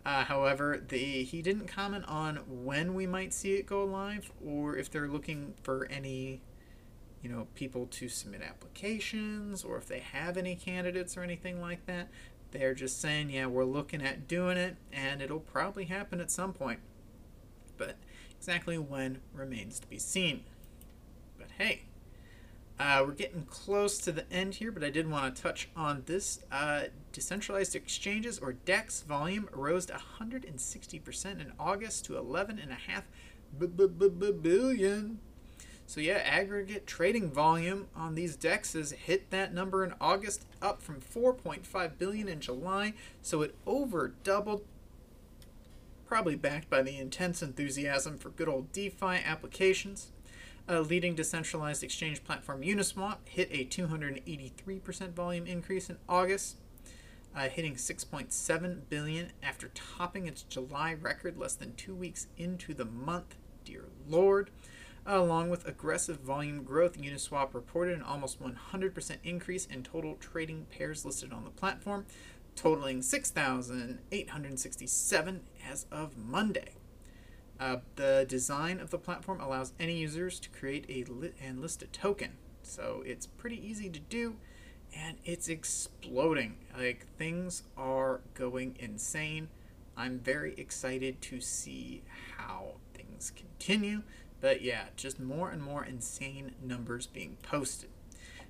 Uh, 0.04 0.24
however, 0.24 0.82
the, 0.88 1.24
he 1.24 1.42
didn't 1.42 1.66
comment 1.66 2.04
on 2.06 2.36
when 2.46 2.94
we 2.94 3.06
might 3.06 3.34
see 3.34 3.54
it 3.54 3.66
go 3.66 3.84
live 3.84 4.30
or 4.44 4.76
if 4.76 4.90
they're 4.90 5.08
looking 5.08 5.54
for 5.62 5.86
any, 5.90 6.40
you 7.22 7.30
know, 7.30 7.46
people 7.54 7.86
to 7.86 8.08
submit 8.08 8.42
applications 8.42 9.62
or 9.62 9.76
if 9.76 9.86
they 9.86 10.00
have 10.00 10.36
any 10.36 10.54
candidates 10.54 11.16
or 11.16 11.22
anything 11.22 11.60
like 11.60 11.86
that. 11.86 12.08
They're 12.52 12.74
just 12.74 13.00
saying, 13.00 13.30
yeah, 13.30 13.46
we're 13.46 13.64
looking 13.64 14.02
at 14.02 14.26
doing 14.26 14.56
it 14.56 14.76
and 14.92 15.22
it'll 15.22 15.40
probably 15.40 15.84
happen 15.84 16.20
at 16.20 16.30
some 16.30 16.52
point. 16.52 16.80
But 17.76 17.96
exactly 18.36 18.78
when 18.78 19.20
remains 19.32 19.78
to 19.80 19.86
be 19.86 19.98
seen. 19.98 20.44
But 21.38 21.48
hey, 21.58 21.82
uh, 22.80 23.04
we're 23.06 23.12
getting 23.12 23.44
close 23.44 23.98
to 23.98 24.10
the 24.10 24.28
end 24.32 24.54
here, 24.54 24.72
but 24.72 24.82
I 24.82 24.88
did 24.88 25.08
want 25.08 25.36
to 25.36 25.42
touch 25.42 25.68
on 25.76 26.02
this. 26.06 26.40
Uh, 26.50 26.84
decentralized 27.12 27.76
exchanges, 27.76 28.38
or 28.38 28.54
DEX, 28.54 29.02
volume 29.02 29.50
rose 29.52 29.86
160% 29.86 31.24
in 31.26 31.52
August 31.60 32.06
to 32.06 32.14
11.5 32.14 34.42
billion. 34.42 35.18
So 35.90 36.00
yeah, 36.00 36.22
aggregate 36.24 36.86
trading 36.86 37.32
volume 37.32 37.88
on 37.96 38.14
these 38.14 38.36
DEXs 38.36 38.92
hit 38.92 39.28
that 39.30 39.52
number 39.52 39.82
in 39.82 39.92
August, 40.00 40.46
up 40.62 40.80
from 40.80 41.00
4.5 41.00 41.98
billion 41.98 42.28
in 42.28 42.38
July. 42.38 42.94
So 43.22 43.42
it 43.42 43.56
over 43.66 44.14
doubled, 44.22 44.64
probably 46.06 46.36
backed 46.36 46.70
by 46.70 46.82
the 46.82 46.96
intense 46.96 47.42
enthusiasm 47.42 48.18
for 48.18 48.28
good 48.28 48.48
old 48.48 48.70
DeFi 48.70 49.16
applications. 49.26 50.12
A 50.68 50.80
leading 50.80 51.16
decentralized 51.16 51.82
exchange 51.82 52.22
platform 52.22 52.62
Uniswap 52.62 53.16
hit 53.24 53.48
a 53.50 53.64
283% 53.64 55.12
volume 55.12 55.48
increase 55.48 55.90
in 55.90 55.96
August, 56.08 56.58
uh, 57.34 57.48
hitting 57.48 57.74
6.7 57.74 58.82
billion 58.88 59.32
after 59.42 59.72
topping 59.74 60.28
its 60.28 60.42
July 60.42 60.94
record 60.94 61.36
less 61.36 61.56
than 61.56 61.74
two 61.74 61.96
weeks 61.96 62.28
into 62.36 62.74
the 62.74 62.84
month. 62.84 63.34
Dear 63.64 63.86
Lord. 64.08 64.50
Along 65.06 65.50
with 65.50 65.66
aggressive 65.66 66.20
volume 66.20 66.62
growth, 66.62 66.96
Uniswap 67.00 67.54
reported 67.54 67.96
an 67.96 68.02
almost 68.02 68.38
100% 68.42 69.16
increase 69.24 69.64
in 69.66 69.82
total 69.82 70.14
trading 70.16 70.66
pairs 70.70 71.04
listed 71.04 71.32
on 71.32 71.44
the 71.44 71.50
platform, 71.50 72.06
totaling 72.54 73.02
6,867 73.02 75.40
as 75.68 75.86
of 75.90 76.16
Monday. 76.16 76.74
Uh, 77.58 77.78
the 77.96 78.24
design 78.28 78.78
of 78.80 78.90
the 78.90 78.98
platform 78.98 79.40
allows 79.40 79.72
any 79.78 79.98
users 79.98 80.40
to 80.40 80.48
create 80.48 80.86
a 80.88 81.04
li- 81.10 81.32
and 81.42 81.60
list 81.60 81.82
a 81.82 81.86
token. 81.86 82.32
So 82.62 83.02
it's 83.04 83.26
pretty 83.26 83.60
easy 83.64 83.90
to 83.90 84.00
do 84.00 84.36
and 84.94 85.16
it's 85.24 85.48
exploding. 85.48 86.56
Like 86.76 87.06
things 87.18 87.62
are 87.76 88.20
going 88.34 88.76
insane. 88.78 89.48
I'm 89.96 90.18
very 90.18 90.54
excited 90.54 91.20
to 91.22 91.40
see 91.40 92.02
how 92.36 92.74
things 92.94 93.32
continue. 93.34 94.02
But 94.40 94.62
yeah, 94.62 94.86
just 94.96 95.20
more 95.20 95.50
and 95.50 95.62
more 95.62 95.84
insane 95.84 96.54
numbers 96.62 97.06
being 97.06 97.36
posted. 97.42 97.90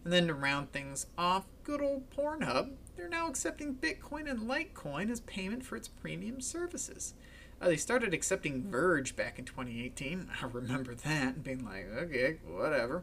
And 0.04 0.12
then 0.12 0.28
to 0.28 0.34
round 0.34 0.72
things 0.72 1.06
off, 1.18 1.44
good 1.62 1.82
old 1.82 2.08
Pornhub, 2.10 2.72
they're 2.96 3.08
now 3.08 3.28
accepting 3.28 3.74
Bitcoin 3.74 4.30
and 4.30 4.48
Litecoin 4.48 5.10
as 5.10 5.20
payment 5.20 5.64
for 5.64 5.76
its 5.76 5.88
premium 5.88 6.40
services. 6.40 7.14
Uh, 7.60 7.68
they 7.68 7.76
started 7.76 8.14
accepting 8.14 8.70
Verge 8.70 9.14
back 9.14 9.38
in 9.38 9.44
2018. 9.44 10.28
I 10.42 10.46
remember 10.46 10.94
that 10.94 11.34
and 11.34 11.44
being 11.44 11.64
like, 11.64 11.86
okay, 11.94 12.38
whatever. 12.46 13.02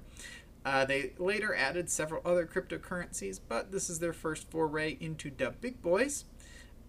Uh, 0.66 0.84
they 0.84 1.14
later 1.18 1.56
added 1.56 1.90
several 1.90 2.22
other 2.26 2.46
cryptocurrencies, 2.46 3.40
but 3.48 3.72
this 3.72 3.90
is 3.90 4.00
their 4.00 4.12
first 4.14 4.50
foray 4.50 4.98
into 5.00 5.30
the 5.30 5.52
big 5.62 5.82
boys. 5.82 6.26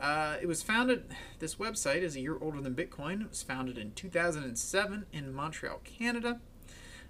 Uh, 0.00 0.36
it 0.40 0.46
was 0.46 0.62
founded, 0.62 1.04
this 1.40 1.56
website 1.56 2.02
is 2.02 2.14
a 2.14 2.20
year 2.20 2.38
older 2.40 2.60
than 2.60 2.74
Bitcoin. 2.74 3.22
It 3.22 3.30
was 3.30 3.42
founded 3.42 3.76
in 3.76 3.92
2007 3.92 5.06
in 5.12 5.34
Montreal, 5.34 5.80
Canada. 5.84 6.40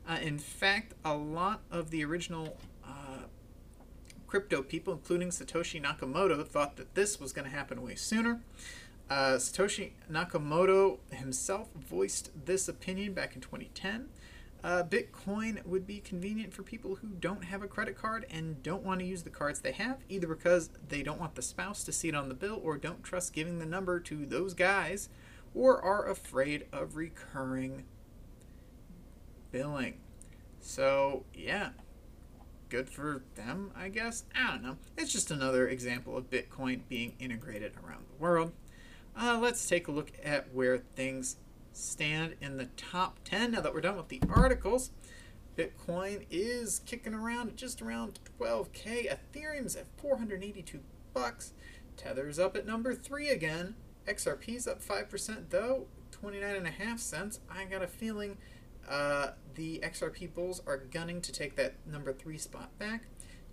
Uh, 0.09 0.17
in 0.23 0.39
fact, 0.39 0.95
a 1.05 1.15
lot 1.15 1.61
of 1.71 1.91
the 1.91 2.03
original 2.03 2.57
uh, 2.83 3.25
crypto 4.27 4.63
people, 4.63 4.95
including 4.95 5.29
Satoshi 5.29 5.83
Nakamoto, 5.83 6.47
thought 6.47 6.77
that 6.77 6.95
this 6.95 7.21
was 7.21 7.33
going 7.33 7.45
to 7.45 7.55
happen 7.55 7.83
way 7.83 7.95
sooner. 7.95 8.41
Uh, 9.11 9.37
Satoshi 9.37 9.91
Nakamoto 10.11 10.99
himself 11.11 11.69
voiced 11.75 12.31
this 12.47 12.69
opinion 12.69 13.13
back 13.13 13.35
in 13.35 13.43
2010. 13.43 14.09
Uh, 14.65 14.83
Bitcoin 14.83 15.65
would 15.65 15.87
be 15.87 16.01
convenient 16.01 16.53
for 16.53 16.65
people 16.65 16.97
who 16.97 17.09
don't 17.09 17.45
have 17.45 17.63
a 17.63 17.69
credit 17.69 17.97
card 17.97 18.27
and 18.29 18.61
don't 18.63 18.83
want 18.83 18.99
to 18.99 19.07
use 19.07 19.23
the 19.23 19.31
cards 19.31 19.61
they 19.61 19.73
have, 19.73 19.99
either 20.09 20.27
because 20.27 20.71
they 20.89 21.03
don't 21.03 21.21
want 21.21 21.37
the 21.37 21.43
spouse 21.43 21.85
to 21.85 21.93
see 21.93 22.09
it 22.09 22.15
on 22.15 22.29
the 22.29 22.35
bill 22.35 22.61
or 22.63 22.77
don't 22.77 23.05
trust 23.05 23.33
giving 23.33 23.61
the 23.61 23.67
number 23.67 24.01
to 24.01 24.27
those 24.27 24.55
guys, 24.55 25.09
or 25.55 25.81
are 25.81 26.09
afraid 26.09 26.67
of 26.73 26.97
recurring 26.97 27.85
billing. 29.53 30.01
So, 30.61 31.25
yeah, 31.33 31.71
good 32.69 32.91
for 32.91 33.23
them, 33.37 33.71
I 33.77 33.89
guess. 33.89 34.25
I 34.35 34.51
don't 34.51 34.63
know. 34.63 34.77
It's 34.97 35.13
just 35.13 35.31
another 35.31 35.69
example 35.69 36.17
of 36.17 36.31
Bitcoin 36.31 36.81
being 36.89 37.15
integrated 37.21 37.75
around 37.77 38.07
the 38.11 38.23
world. 38.23 38.53
Uh, 39.17 39.39
let's 39.41 39.67
take 39.67 39.89
a 39.89 39.93
look 39.93 40.13
at 40.23 40.53
where 40.53 40.79
things 40.79 41.37
stand 41.79 42.35
in 42.41 42.57
the 42.57 42.67
top 42.77 43.21
10. 43.25 43.53
Now 43.53 43.61
that 43.61 43.73
we're 43.73 43.81
done 43.81 43.97
with 43.97 44.09
the 44.09 44.23
articles, 44.29 44.91
Bitcoin 45.57 46.25
is 46.31 46.81
kicking 46.87 47.15
around 47.15 47.57
just 47.57 47.81
around 47.81 48.21
12k. 48.41 49.13
Ethereum's 49.13 49.77
at 49.77 49.87
482 49.97 50.81
bucks. 51.13 51.53
Tether's 51.97 52.39
up 52.39 52.57
at 52.57 52.67
number 52.67 52.95
three 52.95 53.29
again. 53.29 53.75
XRP's 54.07 54.67
up 54.67 54.83
5% 54.83 55.51
though, 55.51 55.87
29 56.13 56.57
and 56.57 56.67
a 56.67 56.71
half 56.71 56.99
cents. 56.99 57.41
I 57.51 57.65
got 57.65 57.83
a 57.83 57.89
feeling 57.89 58.39
uh, 58.89 59.33
the 59.55 59.81
XRP 59.81 60.33
bulls 60.33 60.63
are 60.67 60.79
gunning 60.79 61.21
to 61.21 61.33
take 61.33 61.57
that 61.57 61.75
number 61.87 62.13
three 62.13 62.39
spot 62.39 62.77
back. 62.79 63.03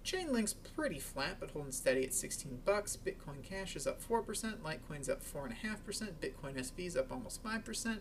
Chainlink's 0.06 0.54
pretty 0.54 1.00
flat, 1.00 1.38
but 1.40 1.52
holding 1.52 1.72
steady 1.72 2.06
at 2.06 2.14
16 2.14 2.60
bucks. 2.64 2.96
Bitcoin 2.96 3.42
Cash 3.44 3.76
is 3.76 3.88
up 3.88 4.00
4%, 4.02 4.60
Litecoin's 4.60 5.10
up 5.10 5.24
4.5%, 5.24 6.14
Bitcoin 6.22 6.56
SV's 6.56 6.96
up 6.96 7.12
almost 7.12 7.44
5%, 7.44 7.98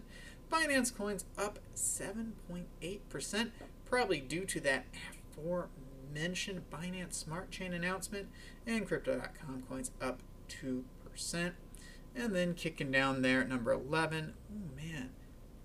Binance 0.53 0.95
Coin's 0.95 1.25
up 1.39 1.59
7.8%, 1.75 3.51
probably 3.87 4.21
due 4.21 4.45
to 4.45 4.61
that 4.61 4.85
aforementioned 5.33 6.71
Binance 6.71 7.15
Smart 7.15 7.51
Chain 7.51 7.73
announcement, 7.73 8.29
and 8.67 8.87
Crypto.com 8.87 9.63
coins 9.69 9.91
up 10.03 10.21
2%. 10.51 11.53
And 12.17 12.35
then 12.37 12.55
kicking 12.55 12.93
down 12.93 13.23
there 13.23 13.41
at 13.41 13.49
number 13.49 13.73
11, 13.73 14.35
oh 14.53 14.77
man, 14.77 15.11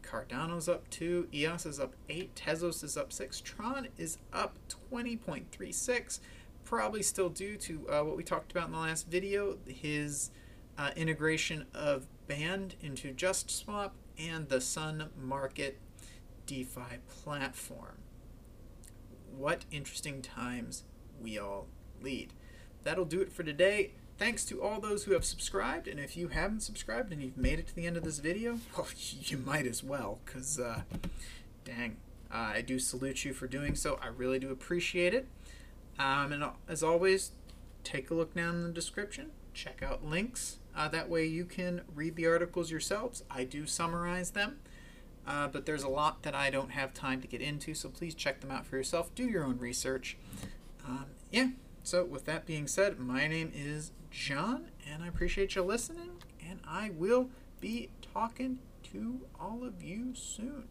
Cardano's 0.10 0.67
up 0.67 0.89
2, 0.89 1.28
EOS 1.34 1.65
is 1.65 1.80
up 1.80 1.93
8, 2.10 2.36
Tezos 2.36 2.84
is 2.84 2.98
up 2.98 3.13
6, 3.13 3.41
Tron 3.41 3.88
is 3.98 4.17
up 4.34 4.58
20.36, 4.91 6.19
probably 6.65 7.04
still 7.04 7.30
due 7.30 7.56
to 7.58 7.88
uh, 7.89 8.04
what 8.04 8.17
we 8.17 8.24
talked 8.24 8.52
about 8.52 8.67
in 8.67 8.72
the 8.72 8.80
last 8.80 9.08
video, 9.08 9.58
his 9.67 10.32
uh, 10.78 10.91
integration 10.95 11.65
of 11.74 12.08
Band 12.28 12.76
into 12.82 13.13
JustSwap 13.13 13.91
and 14.17 14.50
the 14.50 14.62
Sun 14.62 15.10
Market 15.19 15.80
DeFi 16.45 17.00
platform. 17.08 17.98
What 19.36 19.65
interesting 19.72 20.22
times 20.22 20.84
we 21.22 21.38
all 21.38 21.67
lead. 22.02 22.34
That'll 22.84 23.06
do 23.06 23.22
it 23.22 23.32
for 23.32 23.43
today. 23.43 23.91
Thanks 24.19 24.43
to 24.45 24.62
all 24.62 24.82
those 24.82 25.05
who 25.05 25.13
have 25.13 25.23
subscribed, 25.23 25.88
and 25.88 25.97
if 25.97 26.17
you 26.17 26.27
haven't 26.27 26.60
subscribed 26.60 27.13
and 27.13 27.23
you've 27.23 27.38
made 27.38 27.58
it 27.58 27.67
to 27.67 27.75
the 27.75 27.86
end 27.86 27.95
of 27.95 28.03
this 28.03 28.19
video, 28.19 28.60
well, 28.77 28.88
you 28.97 29.38
might 29.38 29.65
as 29.65 29.82
well, 29.82 30.19
because, 30.25 30.60
uh, 30.60 30.82
dang, 31.63 31.95
uh, 32.29 32.51
I 32.55 32.62
do 32.62 32.79
salute 32.79 33.23
you 33.23 33.32
for 33.32 33.47
doing 33.47 33.75
so. 33.75 33.97
I 34.03 34.08
really 34.08 34.38
do 34.38 34.51
appreciate 34.51 35.13
it. 35.13 35.25
Um, 35.97 36.34
and 36.34 36.43
as 36.67 36.84
always, 36.84 37.32
take 37.86 38.12
a 38.12 38.13
look 38.13 38.36
down 38.36 38.55
in 38.55 38.63
the 38.63 38.73
description, 38.73 39.32
check 39.53 39.82
out 39.82 40.03
links. 40.03 40.58
Uh, 40.75 40.89
that 40.89 41.10
way 41.10 41.25
you 41.25 41.45
can 41.45 41.84
read 41.95 42.17
the 42.17 42.27
articles 42.27 42.69
yourselves. 42.69 43.23
I 43.32 43.45
do 43.45 43.65
summarize 43.65 44.32
them, 44.32 44.60
uh, 45.25 45.47
but 45.47 45.65
there's 45.65 45.84
a 45.84 45.89
lot 45.89 46.23
that 46.23 46.36
I 46.36 46.49
don't 46.49 46.71
have 46.71 46.93
time 46.93 47.21
to 47.21 47.27
get 47.27 47.39
into, 47.39 47.73
so 47.73 47.88
please 47.88 48.15
check 48.15 48.41
them 48.41 48.51
out 48.51 48.65
for 48.65 48.75
yourself. 48.75 49.15
Do 49.15 49.23
your 49.23 49.45
own 49.45 49.60
research. 49.60 50.17
Um, 50.86 51.05
yeah, 51.32 51.51
so 51.84 52.03
with 52.03 52.25
that 52.25 52.45
being 52.45 52.67
said, 52.67 52.99
my 52.99 53.25
name 53.25 53.53
is 53.55 53.91
John, 54.12 54.72
and 54.89 55.04
I 55.04 55.08
appreciate 55.08 55.56
you 55.56 55.62
listening, 55.62 56.12
and 56.48 56.60
I 56.67 56.89
will 56.89 57.30
be 57.62 57.89
talking 58.13 58.60
to 58.91 59.22
all 59.39 59.63
of 59.63 59.84
you 59.84 60.13
soon. 60.15 60.67